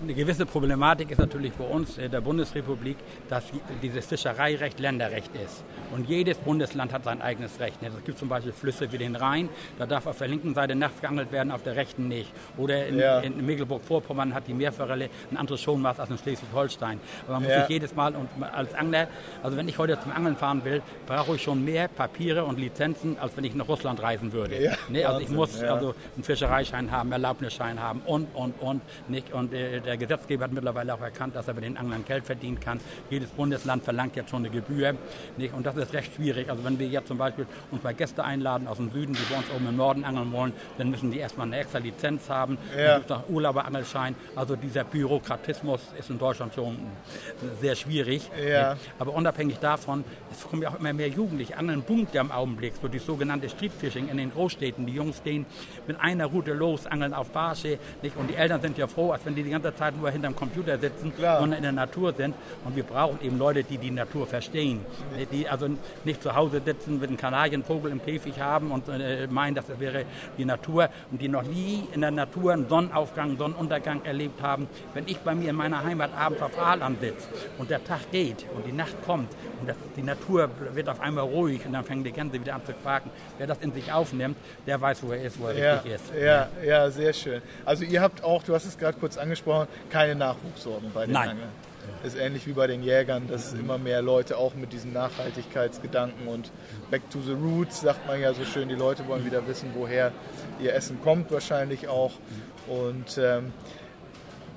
eine 0.05 0.13
gewisse 0.13 0.45
Problematik 0.45 1.09
ist 1.09 1.17
natürlich 1.17 1.53
bei 1.53 1.65
uns 1.65 1.97
in 1.97 2.11
der 2.11 2.21
Bundesrepublik, 2.21 2.95
dass 3.27 3.45
dieses 3.81 4.05
Fischereirecht 4.05 4.79
Länderrecht 4.79 5.31
ist. 5.43 5.63
Und 5.91 6.07
jedes 6.07 6.37
Bundesland 6.37 6.93
hat 6.93 7.03
sein 7.03 7.23
eigenes 7.23 7.59
Recht. 7.59 7.79
Es 7.81 8.03
gibt 8.03 8.19
zum 8.19 8.29
Beispiel 8.29 8.51
Flüsse 8.51 8.91
wie 8.91 8.99
den 8.99 9.15
Rhein, 9.15 9.49
da 9.79 9.87
darf 9.87 10.05
auf 10.05 10.19
der 10.19 10.27
linken 10.27 10.53
Seite 10.53 10.75
nachts 10.75 11.01
geangelt 11.01 11.31
werden, 11.31 11.51
auf 11.51 11.63
der 11.63 11.75
rechten 11.75 12.07
nicht. 12.07 12.31
Oder 12.55 12.85
in, 12.85 12.99
ja. 12.99 13.19
in 13.21 13.43
Mecklenburg-Vorpommern 13.43 14.35
hat 14.35 14.47
die 14.47 14.53
Meerforelle 14.53 15.09
ein 15.31 15.37
anderes 15.37 15.61
Schonmaß 15.61 15.99
als 15.99 16.11
in 16.11 16.17
Schleswig-Holstein. 16.19 16.99
Aber 17.23 17.33
man 17.33 17.43
muss 17.43 17.51
ja. 17.51 17.61
sich 17.61 17.69
jedes 17.69 17.95
Mal 17.95 18.15
und 18.15 18.29
als 18.53 18.75
Angler, 18.75 19.07
also 19.41 19.57
wenn 19.57 19.67
ich 19.67 19.79
heute 19.79 19.99
zum 19.99 20.11
Angeln 20.11 20.35
fahren 20.35 20.63
will, 20.65 20.83
brauche 21.07 21.35
ich 21.35 21.41
schon 21.41 21.65
mehr 21.65 21.87
Papiere 21.87 22.45
und 22.45 22.59
Lizenzen, 22.59 23.17
als 23.17 23.35
wenn 23.35 23.43
ich 23.43 23.55
nach 23.55 23.67
Russland 23.67 24.03
reisen 24.03 24.33
würde. 24.33 24.61
Ja, 24.61 24.73
nee, 24.87 25.03
also 25.03 25.19
ich 25.19 25.29
muss 25.29 25.63
also 25.63 25.95
einen 26.13 26.23
Fischereischein 26.23 26.91
haben, 26.91 27.11
Erlaubnisschein 27.11 27.81
haben 27.81 28.01
und, 28.05 28.27
und, 28.35 28.53
und. 28.61 28.81
Nicht? 29.07 29.33
Und 29.33 29.51
äh, 29.53 29.81
der 29.81 29.94
Gesetzgeber 29.97 30.45
hat 30.45 30.51
mittlerweile 30.51 30.93
auch 30.93 31.01
erkannt, 31.01 31.35
dass 31.35 31.47
er 31.47 31.53
bei 31.53 31.61
den 31.61 31.77
Anglern 31.77 32.03
Geld 32.05 32.25
verdienen 32.25 32.59
kann. 32.59 32.79
Jedes 33.09 33.29
Bundesland 33.29 33.83
verlangt 33.83 34.15
jetzt 34.15 34.29
schon 34.29 34.45
eine 34.45 34.49
Gebühr. 34.49 34.95
Nicht? 35.37 35.53
Und 35.53 35.65
das 35.65 35.75
ist 35.77 35.93
recht 35.93 36.15
schwierig. 36.15 36.49
Also 36.49 36.63
wenn 36.63 36.79
wir 36.79 36.87
jetzt 36.87 37.07
zum 37.07 37.17
Beispiel 37.17 37.45
uns 37.71 37.83
mal 37.83 37.93
Gäste 37.93 38.23
einladen 38.23 38.67
aus 38.67 38.77
dem 38.77 38.91
Süden, 38.91 39.13
die 39.13 39.21
bei 39.31 39.37
uns 39.37 39.45
oben 39.55 39.67
im 39.67 39.75
Norden 39.75 40.03
angeln 40.03 40.31
wollen, 40.31 40.53
dann 40.77 40.89
müssen 40.89 41.11
die 41.11 41.19
erstmal 41.19 41.47
eine 41.47 41.57
extra 41.57 41.79
Lizenz 41.79 42.29
haben. 42.29 42.57
Ja. 42.77 43.01
Urlauberangelschein. 43.29 44.15
Also 44.35 44.55
dieser 44.55 44.83
Bürokratismus 44.83 45.81
ist 45.97 46.09
in 46.09 46.17
Deutschland 46.17 46.53
schon 46.53 46.77
sehr 47.61 47.75
schwierig. 47.75 48.29
Ja. 48.47 48.77
Aber 48.99 49.13
unabhängig 49.13 49.59
davon, 49.59 50.03
es 50.31 50.43
kommen 50.43 50.61
ja 50.61 50.69
auch 50.69 50.79
immer 50.79 50.93
mehr 50.93 51.09
Jugendliche. 51.09 51.57
Angeln 51.57 51.81
boomt 51.81 52.13
ja 52.13 52.21
im 52.21 52.31
Augenblick, 52.31 52.73
so 52.81 52.87
die 52.87 52.99
sogenannte 52.99 53.49
Streetfishing 53.49 54.09
in 54.09 54.17
den 54.17 54.31
Großstädten. 54.31 54.85
Die 54.85 54.93
Jungs 54.93 55.23
gehen 55.23 55.45
mit 55.87 55.99
einer 55.99 56.25
Route 56.25 56.53
los, 56.53 56.85
angeln 56.87 57.13
auf 57.13 57.31
Barsche. 57.31 57.77
Nicht? 58.01 58.15
Und 58.17 58.29
die 58.29 58.35
Eltern 58.35 58.61
sind 58.61 58.77
ja 58.77 58.87
froh, 58.87 59.11
als 59.11 59.25
wenn 59.25 59.35
die 59.35 59.43
die 59.43 59.51
ganze 59.51 59.74
Zeit 59.75 59.97
nur 59.97 60.09
hinterm 60.09 60.35
Computer 60.35 60.77
sitzen, 60.77 61.15
Klar. 61.15 61.39
sondern 61.39 61.57
in 61.57 61.63
der 61.63 61.71
Natur 61.71 62.13
sind. 62.13 62.35
Und 62.63 62.75
wir 62.75 62.83
brauchen 62.83 63.19
eben 63.21 63.37
Leute, 63.37 63.63
die 63.63 63.77
die 63.77 63.91
Natur 63.91 64.27
verstehen. 64.27 64.81
Die 65.31 65.47
also 65.47 65.69
nicht 66.03 66.21
zu 66.21 66.35
Hause 66.35 66.61
sitzen, 66.63 66.99
mit 66.99 67.09
einem 67.09 67.17
Kanarienvogel 67.17 67.91
im 67.91 68.03
Käfig 68.03 68.39
haben 68.39 68.71
und 68.71 68.87
äh, 68.89 69.27
meinen, 69.27 69.55
das 69.55 69.65
wäre 69.79 70.05
die 70.37 70.45
Natur 70.45 70.89
und 71.11 71.21
die 71.21 71.27
noch 71.27 71.43
nie 71.43 71.87
in 71.93 72.01
der 72.01 72.11
Natur 72.11 72.53
einen 72.53 72.67
Sonnenaufgang, 72.67 73.37
Sonnenuntergang 73.37 74.03
erlebt 74.03 74.41
haben. 74.41 74.67
Wenn 74.93 75.07
ich 75.07 75.17
bei 75.19 75.35
mir 75.35 75.49
in 75.49 75.55
meiner 75.55 75.83
Heimat 75.83 76.11
abends 76.17 76.41
auf 76.41 76.57
Aaland 76.57 76.99
sitze 77.01 77.27
und 77.57 77.69
der 77.69 77.83
Tag 77.83 78.11
geht 78.11 78.45
und 78.55 78.65
die 78.65 78.71
Nacht 78.71 78.95
kommt 79.05 79.31
und 79.59 79.69
das, 79.69 79.75
die 79.95 80.03
Natur 80.03 80.49
wird 80.73 80.89
auf 80.89 80.99
einmal 80.99 81.25
ruhig 81.25 81.65
und 81.65 81.73
dann 81.73 81.83
fängt 81.83 82.05
die 82.05 82.11
Gänse 82.11 82.39
wieder 82.39 82.55
an 82.55 82.65
zu 82.65 82.73
quaken. 82.73 83.09
Wer 83.37 83.47
das 83.47 83.59
in 83.59 83.73
sich 83.73 83.91
aufnimmt, 83.91 84.37
der 84.65 84.79
weiß, 84.79 85.03
wo 85.03 85.11
er 85.11 85.23
ist, 85.23 85.39
wo 85.39 85.47
er 85.47 85.57
ja, 85.57 85.73
richtig 85.73 85.93
ist. 85.93 86.13
Ja, 86.19 86.47
ja, 86.65 86.89
sehr 86.89 87.13
schön. 87.13 87.41
Also 87.65 87.83
ihr 87.83 88.01
habt 88.01 88.23
auch, 88.23 88.43
du 88.43 88.53
hast 88.53 88.65
es 88.65 88.77
gerade 88.77 88.97
kurz 88.97 89.17
angesprochen, 89.17 89.64
keine 89.89 90.15
Nachwuchssorgen 90.15 90.91
bei 90.93 91.05
den 91.05 91.13
Nein. 91.13 91.29
Angeln. 91.29 91.49
Ist 92.03 92.17
ähnlich 92.17 92.47
wie 92.47 92.53
bei 92.53 92.67
den 92.67 92.81
Jägern, 92.81 93.27
dass 93.27 93.53
immer 93.53 93.77
mehr 93.77 94.01
Leute 94.01 94.37
auch 94.37 94.55
mit 94.55 94.73
diesen 94.73 94.91
Nachhaltigkeitsgedanken 94.93 96.27
und 96.27 96.51
Back 96.89 97.09
to 97.11 97.21
the 97.21 97.33
Roots, 97.33 97.81
sagt 97.81 98.07
man 98.07 98.19
ja 98.19 98.33
so 98.33 98.43
schön, 98.43 98.69
die 98.69 98.75
Leute 98.75 99.07
wollen 99.07 99.25
wieder 99.25 99.47
wissen, 99.47 99.71
woher 99.75 100.11
ihr 100.59 100.73
Essen 100.73 100.99
kommt 101.01 101.31
wahrscheinlich 101.31 101.87
auch. 101.87 102.13
Und 102.67 103.19
ähm, 103.19 103.53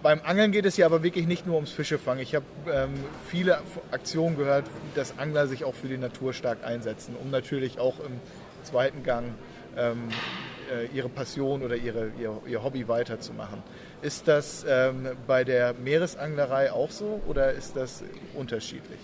beim 0.02 0.20
Angeln 0.24 0.52
geht 0.52 0.64
es 0.64 0.76
ja 0.76 0.86
aber 0.86 1.02
wirklich 1.02 1.26
nicht 1.26 1.46
nur 1.46 1.56
ums 1.56 1.72
Fischefangen. 1.72 2.22
Ich 2.22 2.34
habe 2.34 2.44
ähm, 2.72 2.94
viele 3.26 3.60
Aktionen 3.90 4.36
gehört, 4.36 4.64
dass 4.94 5.18
Angler 5.18 5.46
sich 5.48 5.64
auch 5.64 5.74
für 5.74 5.88
die 5.88 5.98
Natur 5.98 6.32
stark 6.32 6.64
einsetzen, 6.64 7.16
um 7.20 7.30
natürlich 7.30 7.78
auch 7.78 7.98
im 8.00 8.20
zweiten 8.62 9.02
Gang 9.02 9.34
ähm, 9.76 10.08
äh, 10.72 10.86
ihre 10.94 11.08
Passion 11.08 11.62
oder 11.62 11.76
ihre, 11.76 12.10
ihr, 12.18 12.40
ihr 12.46 12.62
Hobby 12.62 12.86
weiterzumachen. 12.86 13.62
Ist 14.00 14.28
das 14.28 14.64
ähm, 14.68 15.16
bei 15.26 15.42
der 15.42 15.74
Meeresanglerei 15.74 16.72
auch 16.72 16.90
so 16.90 17.20
oder 17.26 17.52
ist 17.52 17.74
das 17.74 18.04
unterschiedlich? 18.34 19.00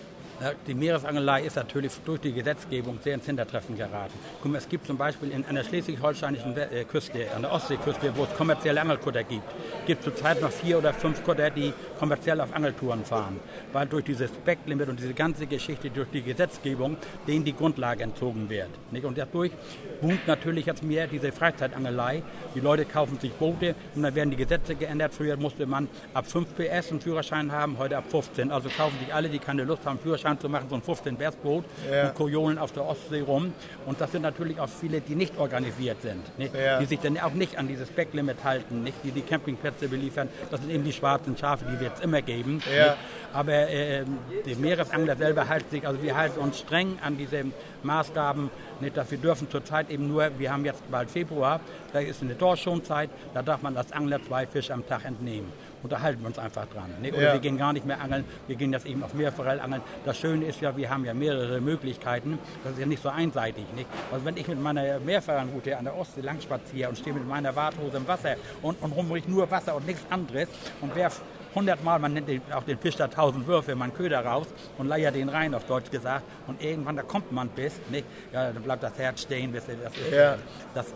Die 0.66 0.74
Meeresangelei 0.74 1.42
ist 1.42 1.54
natürlich 1.54 1.92
durch 2.04 2.20
die 2.20 2.32
Gesetzgebung 2.32 2.98
sehr 3.02 3.14
ins 3.14 3.26
Hintertreffen 3.26 3.76
geraten. 3.76 4.12
Mal, 4.42 4.58
es 4.58 4.68
gibt 4.68 4.86
zum 4.86 4.96
Beispiel 4.96 5.32
an 5.32 5.54
der 5.54 5.62
schleswig-holsteinischen 5.62 6.56
äh, 6.56 6.84
Küste, 6.84 7.30
an 7.34 7.42
der 7.42 7.52
Ostseeküste, 7.52 8.12
wo 8.16 8.24
es 8.24 8.34
kommerzielle 8.34 8.80
Angelkutter 8.80 9.22
gibt, 9.22 9.44
gibt 9.86 10.00
es 10.00 10.04
zurzeit 10.04 10.40
noch 10.40 10.50
vier 10.50 10.78
oder 10.78 10.92
fünf 10.92 11.22
Kutter, 11.22 11.50
die 11.50 11.72
kommerziell 11.98 12.40
auf 12.40 12.52
Angeltouren 12.52 13.04
fahren. 13.04 13.38
Weil 13.72 13.86
durch 13.86 14.04
dieses 14.04 14.30
Backlimit 14.32 14.88
und 14.88 14.98
diese 14.98 15.14
ganze 15.14 15.46
Geschichte, 15.46 15.88
durch 15.90 16.08
die 16.12 16.22
Gesetzgebung, 16.22 16.96
denen 17.28 17.44
die 17.44 17.54
Grundlage 17.54 18.02
entzogen 18.02 18.50
wird. 18.50 18.70
Und 18.90 19.16
dadurch 19.16 19.52
boomt 20.00 20.26
natürlich 20.26 20.66
jetzt 20.66 20.82
mehr 20.82 21.06
diese 21.06 21.30
Freizeitangelei. 21.30 22.22
Die 22.54 22.60
Leute 22.60 22.84
kaufen 22.84 23.18
sich 23.20 23.32
Boote 23.34 23.76
und 23.94 24.02
dann 24.02 24.14
werden 24.14 24.30
die 24.30 24.36
Gesetze 24.36 24.74
geändert. 24.74 25.14
Früher 25.14 25.36
musste 25.36 25.66
man 25.66 25.88
ab 26.12 26.26
5 26.26 26.56
PS 26.56 26.90
einen 26.90 27.00
Führerschein 27.00 27.52
haben, 27.52 27.78
heute 27.78 27.96
ab 27.96 28.04
15. 28.08 28.50
Also 28.50 28.68
kaufen 28.68 28.98
sich 28.98 29.14
alle, 29.14 29.28
die 29.28 29.38
keine 29.38 29.64
Lust 29.64 29.86
haben, 29.86 29.98
Führerschein 29.98 30.23
Führerschein 30.24 30.40
zu 30.40 30.48
machen, 30.48 30.66
so 30.68 30.76
ein 30.76 30.82
15 30.82 31.16
Bestboot 31.16 31.64
ja. 31.90 32.08
und 32.08 32.14
Kojolen 32.14 32.58
auf 32.58 32.72
der 32.72 32.86
Ostsee 32.86 33.20
rum. 33.20 33.52
Und 33.86 34.00
das 34.00 34.12
sind 34.12 34.22
natürlich 34.22 34.58
auch 34.58 34.68
viele, 34.68 35.00
die 35.00 35.14
nicht 35.14 35.36
organisiert 35.38 36.00
sind, 36.02 36.38
nicht? 36.38 36.54
Ja. 36.54 36.78
die 36.78 36.86
sich 36.86 37.00
dann 37.00 37.18
auch 37.18 37.34
nicht 37.34 37.58
an 37.58 37.68
dieses 37.68 37.88
Backlimit 37.90 38.42
halten, 38.42 38.82
nicht? 38.82 38.96
die 39.04 39.10
die 39.10 39.22
Campingplätze 39.22 39.88
beliefern. 39.88 40.28
Das 40.50 40.60
sind 40.60 40.70
eben 40.70 40.84
die 40.84 40.92
schwarzen 40.92 41.36
Schafe, 41.36 41.64
die 41.70 41.78
wird 41.78 41.96
es 41.96 42.00
immer 42.00 42.22
geben. 42.22 42.62
Ja. 42.74 42.96
Aber 43.32 43.52
äh, 43.52 44.04
die 44.46 44.54
Meeresangler 44.54 45.16
selber 45.16 45.48
halten 45.48 45.70
sich, 45.70 45.86
also 45.86 46.02
wir 46.02 46.16
halten 46.16 46.38
uns 46.40 46.58
streng 46.60 46.98
an 47.02 47.18
diese 47.18 47.44
Maßgaben, 47.82 48.50
nicht, 48.80 48.96
dass 48.96 49.10
wir 49.10 49.18
dürfen 49.18 49.50
zurzeit 49.50 49.90
eben 49.90 50.08
nur, 50.08 50.30
wir 50.38 50.52
haben 50.52 50.64
jetzt 50.64 50.88
bald 50.90 51.10
Februar, 51.10 51.60
da 51.92 52.00
ist 52.00 52.22
eine 52.22 52.34
Dorschonzeit, 52.34 53.10
da 53.34 53.42
darf 53.42 53.62
man 53.62 53.76
als 53.76 53.92
Angler 53.92 54.22
zwei 54.22 54.46
Fische 54.46 54.72
am 54.72 54.86
Tag 54.86 55.04
entnehmen. 55.04 55.52
Und 55.84 55.92
da 55.92 56.00
halten 56.00 56.22
wir 56.22 56.28
uns 56.28 56.38
einfach 56.38 56.66
dran. 56.66 56.90
Ne? 57.02 57.12
Oder 57.12 57.22
ja. 57.22 57.32
wir 57.34 57.40
gehen 57.40 57.58
gar 57.58 57.74
nicht 57.74 57.84
mehr 57.84 58.00
angeln, 58.00 58.24
wir 58.46 58.56
gehen 58.56 58.72
jetzt 58.72 58.86
eben 58.86 59.04
auf 59.04 59.12
Meerforellangeln. 59.12 59.82
Das 60.06 60.18
Schöne 60.18 60.46
ist 60.46 60.62
ja, 60.62 60.74
wir 60.74 60.88
haben 60.88 61.04
ja 61.04 61.12
mehrere 61.12 61.60
Möglichkeiten. 61.60 62.38
Das 62.64 62.72
ist 62.72 62.78
ja 62.80 62.86
nicht 62.86 63.02
so 63.02 63.10
einseitig. 63.10 63.66
Nicht? 63.76 63.86
Also 64.10 64.24
wenn 64.24 64.38
ich 64.38 64.48
mit 64.48 64.60
meiner 64.60 64.98
Meerforellenroute 65.00 65.76
an 65.76 65.84
der 65.84 65.94
Ostsee 65.96 66.22
lang 66.22 66.40
spaziere 66.40 66.88
und 66.88 66.96
stehe 66.96 67.14
mit 67.14 67.28
meiner 67.28 67.54
Warthose 67.54 67.98
im 67.98 68.08
Wasser 68.08 68.36
und, 68.62 68.82
und 68.82 68.92
rum 68.92 69.12
nur 69.26 69.50
Wasser 69.50 69.76
und 69.76 69.86
nichts 69.86 70.02
anderes 70.08 70.48
und 70.80 70.96
werfe 70.96 71.20
hundertmal, 71.54 71.98
man 71.98 72.14
nennt 72.14 72.28
auch 72.52 72.64
den 72.64 72.78
Fisch 72.78 72.96
da 72.96 73.06
tausend 73.06 73.46
Würfe, 73.46 73.76
man 73.76 73.92
Köder 73.92 74.24
raus 74.24 74.46
und 74.78 74.88
leiert 74.88 75.14
den 75.14 75.28
rein, 75.28 75.54
auf 75.54 75.66
Deutsch 75.66 75.90
gesagt. 75.90 76.24
Und 76.46 76.62
irgendwann, 76.62 76.96
da 76.96 77.02
kommt 77.02 77.30
man 77.30 77.48
bis, 77.48 77.74
nicht? 77.90 78.06
Ja, 78.32 78.52
dann 78.52 78.62
bleibt 78.62 78.82
das 78.82 78.98
Herz 78.98 79.22
stehen. 79.22 79.52
Das 79.52 79.68
ist, 79.68 79.78
ja. 80.10 80.36
das 80.74 80.86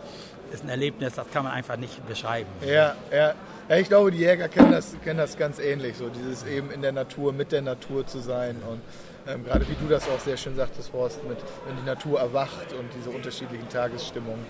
ist 0.53 0.63
ein 0.63 0.69
Erlebnis, 0.69 1.13
das 1.15 1.29
kann 1.31 1.43
man 1.43 1.53
einfach 1.53 1.77
nicht 1.77 2.05
beschreiben. 2.07 2.49
Ja, 2.65 2.95
ja. 3.11 3.33
Ja, 3.69 3.75
ich 3.77 3.87
glaube, 3.87 4.09
die 4.09 4.17
Jäger 4.17 4.47
kennen 4.47 4.71
das, 4.71 4.95
kennen 5.03 5.19
das 5.19 5.37
ganz 5.37 5.59
ähnlich, 5.59 5.95
so 5.95 6.09
dieses 6.09 6.43
eben 6.47 6.71
in 6.71 6.81
der 6.81 6.91
Natur, 6.91 7.33
mit 7.33 7.51
der 7.51 7.61
Natur 7.61 8.07
zu 8.07 8.19
sein 8.19 8.55
und 8.67 8.81
ähm, 9.27 9.45
gerade 9.45 9.67
wie 9.67 9.75
du 9.75 9.87
das 9.87 10.09
auch 10.09 10.19
sehr 10.19 10.37
schön 10.37 10.55
sagtest, 10.55 10.91
Horst, 10.91 11.23
mit, 11.25 11.37
wenn 11.67 11.75
die 11.75 11.85
Natur 11.85 12.19
erwacht 12.19 12.73
und 12.73 12.89
diese 12.97 13.11
unterschiedlichen 13.15 13.69
Tagesstimmungen, 13.69 14.43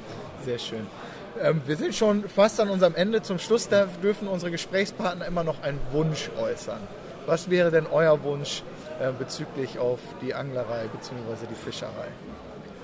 sehr 0.45 0.57
schön. 0.57 0.87
Ähm, 1.41 1.61
wir 1.65 1.75
sind 1.75 1.95
schon 1.95 2.27
fast 2.29 2.59
an 2.59 2.69
unserem 2.69 2.95
Ende. 2.95 3.21
Zum 3.21 3.39
Schluss 3.39 3.67
da 3.67 3.87
dürfen 4.01 4.27
unsere 4.27 4.51
Gesprächspartner 4.51 5.25
immer 5.25 5.43
noch 5.43 5.61
einen 5.63 5.79
Wunsch 5.91 6.29
äußern. 6.39 6.79
Was 7.25 7.49
wäre 7.49 7.71
denn 7.71 7.87
euer 7.87 8.23
Wunsch 8.23 8.63
äh, 9.01 9.11
bezüglich 9.11 9.79
auf 9.79 9.99
die 10.21 10.33
Anglerei 10.33 10.85
bzw. 10.87 11.47
die 11.49 11.55
Fischerei? 11.55 12.07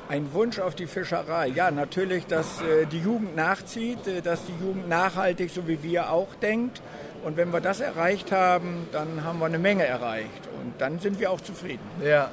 Ein 0.08 0.34
Wunsch 0.34 0.60
auf 0.60 0.76
die 0.76 0.86
Fischerei. 0.86 1.48
Ja, 1.48 1.72
natürlich, 1.72 2.28
dass 2.28 2.62
äh, 2.62 2.86
die 2.86 3.00
Jugend 3.00 3.36
nachzieht, 3.36 4.06
äh, 4.08 4.22
dass 4.22 4.46
die 4.46 4.54
Jugend 4.64 4.88
nachhaltig, 4.88 5.50
so 5.50 5.68
wie 5.68 5.82
wir 5.82 6.12
auch 6.12 6.36
denkt. 6.36 6.82
Und 7.24 7.38
wenn 7.38 7.52
wir 7.52 7.60
das 7.60 7.80
erreicht 7.80 8.32
haben, 8.32 8.88
dann 8.92 9.24
haben 9.24 9.40
wir 9.40 9.48
eine 9.48 9.58
Menge 9.58 9.84
erreicht. 9.84 10.48
Und 10.62 10.80
dann 10.80 11.00
sind 11.00 11.20
wir 11.20 11.32
auch 11.32 11.42
zufrieden. 11.42 11.82
Ja, 12.04 12.30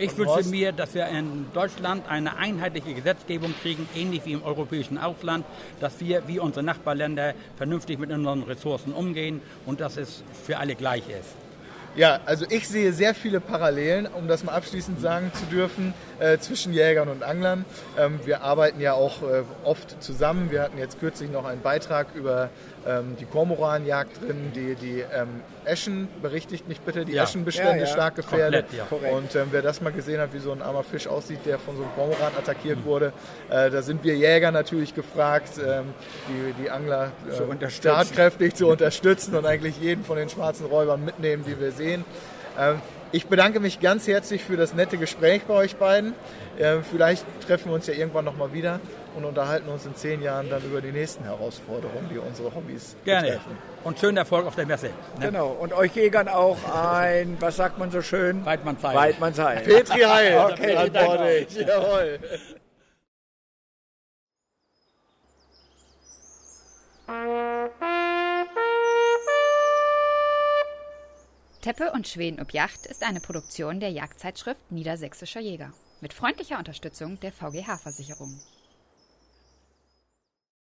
ich 0.00 0.16
wünsche 0.16 0.48
mir, 0.48 0.70
dass 0.70 0.94
wir 0.94 1.08
in 1.08 1.46
Deutschland 1.52 2.08
eine 2.08 2.36
einheitliche 2.36 2.94
Gesetzgebung 2.94 3.52
kriegen, 3.60 3.88
ähnlich 3.96 4.24
wie 4.24 4.32
im 4.32 4.44
europäischen 4.44 4.96
Ausland, 4.96 5.44
dass 5.80 5.98
wir 5.98 6.28
wie 6.28 6.38
unsere 6.38 6.64
Nachbarländer 6.64 7.34
vernünftig 7.56 7.98
mit 7.98 8.12
unseren 8.12 8.44
Ressourcen 8.44 8.92
umgehen 8.92 9.40
und 9.66 9.80
dass 9.80 9.96
es 9.96 10.22
für 10.44 10.58
alle 10.58 10.76
gleich 10.76 11.02
ist. 11.08 11.47
Ja, 11.96 12.20
also 12.26 12.44
ich 12.48 12.68
sehe 12.68 12.92
sehr 12.92 13.14
viele 13.14 13.40
Parallelen, 13.40 14.06
um 14.06 14.28
das 14.28 14.44
mal 14.44 14.52
abschließend 14.52 15.00
sagen 15.00 15.32
zu 15.34 15.46
dürfen, 15.46 15.94
äh, 16.20 16.38
zwischen 16.38 16.72
Jägern 16.72 17.08
und 17.08 17.22
Anglern. 17.22 17.64
Ähm, 17.98 18.20
wir 18.24 18.42
arbeiten 18.42 18.80
ja 18.80 18.92
auch 18.92 19.22
äh, 19.22 19.42
oft 19.64 20.02
zusammen. 20.02 20.50
Wir 20.50 20.62
hatten 20.62 20.78
jetzt 20.78 21.00
kürzlich 21.00 21.30
noch 21.30 21.44
einen 21.44 21.60
Beitrag 21.60 22.14
über 22.14 22.50
ähm, 22.88 23.16
die 23.20 23.26
Kormoranjagd 23.26 24.22
drin, 24.22 24.52
die, 24.54 24.74
die 24.74 25.00
ähm, 25.00 25.42
Eschen, 25.64 26.08
berichtigt 26.22 26.66
mich 26.68 26.80
bitte, 26.80 27.04
die 27.04 27.12
ja. 27.12 27.24
Eschenbestände 27.24 27.80
ja, 27.80 27.86
ja. 27.86 27.86
stark 27.86 28.16
gefährdet. 28.16 28.66
Komplett, 28.88 29.12
und 29.12 29.34
ähm, 29.36 29.48
wer 29.50 29.62
das 29.62 29.80
mal 29.82 29.92
gesehen 29.92 30.20
hat, 30.20 30.32
wie 30.32 30.38
so 30.38 30.52
ein 30.52 30.62
armer 30.62 30.82
Fisch 30.82 31.06
aussieht, 31.06 31.40
der 31.44 31.58
von 31.58 31.76
so 31.76 31.82
einem 31.82 31.92
Kormoran 31.94 32.32
attackiert 32.38 32.78
mhm. 32.78 32.84
wurde, 32.84 33.12
äh, 33.50 33.70
da 33.70 33.82
sind 33.82 34.02
wir 34.04 34.16
Jäger 34.16 34.50
natürlich 34.50 34.94
gefragt, 34.94 35.50
ähm, 35.58 35.86
die, 36.28 36.62
die 36.62 36.70
Angler 36.70 37.12
äh, 37.28 37.68
tatkräftig 37.82 38.54
zu 38.54 38.68
unterstützen 38.68 39.36
und 39.36 39.44
eigentlich 39.44 39.78
jeden 39.78 40.04
von 40.04 40.16
den 40.16 40.28
schwarzen 40.30 40.66
Räubern 40.66 41.04
mitnehmen, 41.04 41.44
die 41.46 41.60
wir 41.60 41.72
sehen. 41.72 42.04
Ich 43.10 43.26
bedanke 43.26 43.58
mich 43.58 43.80
ganz 43.80 44.06
herzlich 44.06 44.44
für 44.44 44.58
das 44.58 44.74
nette 44.74 44.98
Gespräch 44.98 45.42
bei 45.44 45.54
euch 45.54 45.76
beiden. 45.76 46.12
Äh, 46.58 46.80
vielleicht 46.82 47.24
treffen 47.46 47.70
wir 47.70 47.74
uns 47.74 47.86
ja 47.86 47.94
irgendwann 47.94 48.26
nochmal 48.26 48.52
wieder 48.52 48.80
und 49.16 49.24
unterhalten 49.24 49.68
uns 49.70 49.86
in 49.86 49.94
zehn 49.94 50.20
Jahren 50.20 50.50
dann 50.50 50.62
über 50.62 50.82
die 50.82 50.92
nächsten 50.92 51.24
Herausforderungen, 51.24 52.06
die 52.12 52.18
unsere 52.18 52.54
Hobbys 52.54 52.96
Gerne. 53.06 53.28
betreffen. 53.28 53.58
Und 53.84 53.98
schönen 53.98 54.18
Erfolg 54.18 54.46
auf 54.46 54.56
der 54.56 54.66
Messe. 54.66 54.88
Ne? 55.18 55.26
Genau. 55.26 55.48
Und 55.48 55.72
euch 55.72 55.94
Jägern 55.96 56.28
auch 56.28 56.58
ein, 56.74 57.38
was 57.40 57.56
sagt 57.56 57.78
man 57.78 57.90
so 57.90 58.02
schön? 58.02 58.44
Weidmannsheil. 58.44 58.94
Weidmannsheil. 58.94 59.60
Petri 59.60 60.00
Heil. 60.00 60.38
okay, 60.38 61.46
ich. 61.48 61.56
Jawohl. 61.56 62.18
Teppe 71.68 71.92
und 71.92 72.08
Schweden 72.08 72.40
ob 72.40 72.54
Yacht 72.54 72.86
ist 72.86 73.02
eine 73.02 73.20
Produktion 73.20 73.78
der 73.78 73.90
Jagdzeitschrift 73.90 74.72
Niedersächsischer 74.72 75.40
Jäger 75.40 75.70
mit 76.00 76.14
freundlicher 76.14 76.56
Unterstützung 76.56 77.20
der 77.20 77.30
VGH-Versicherung. 77.30 78.40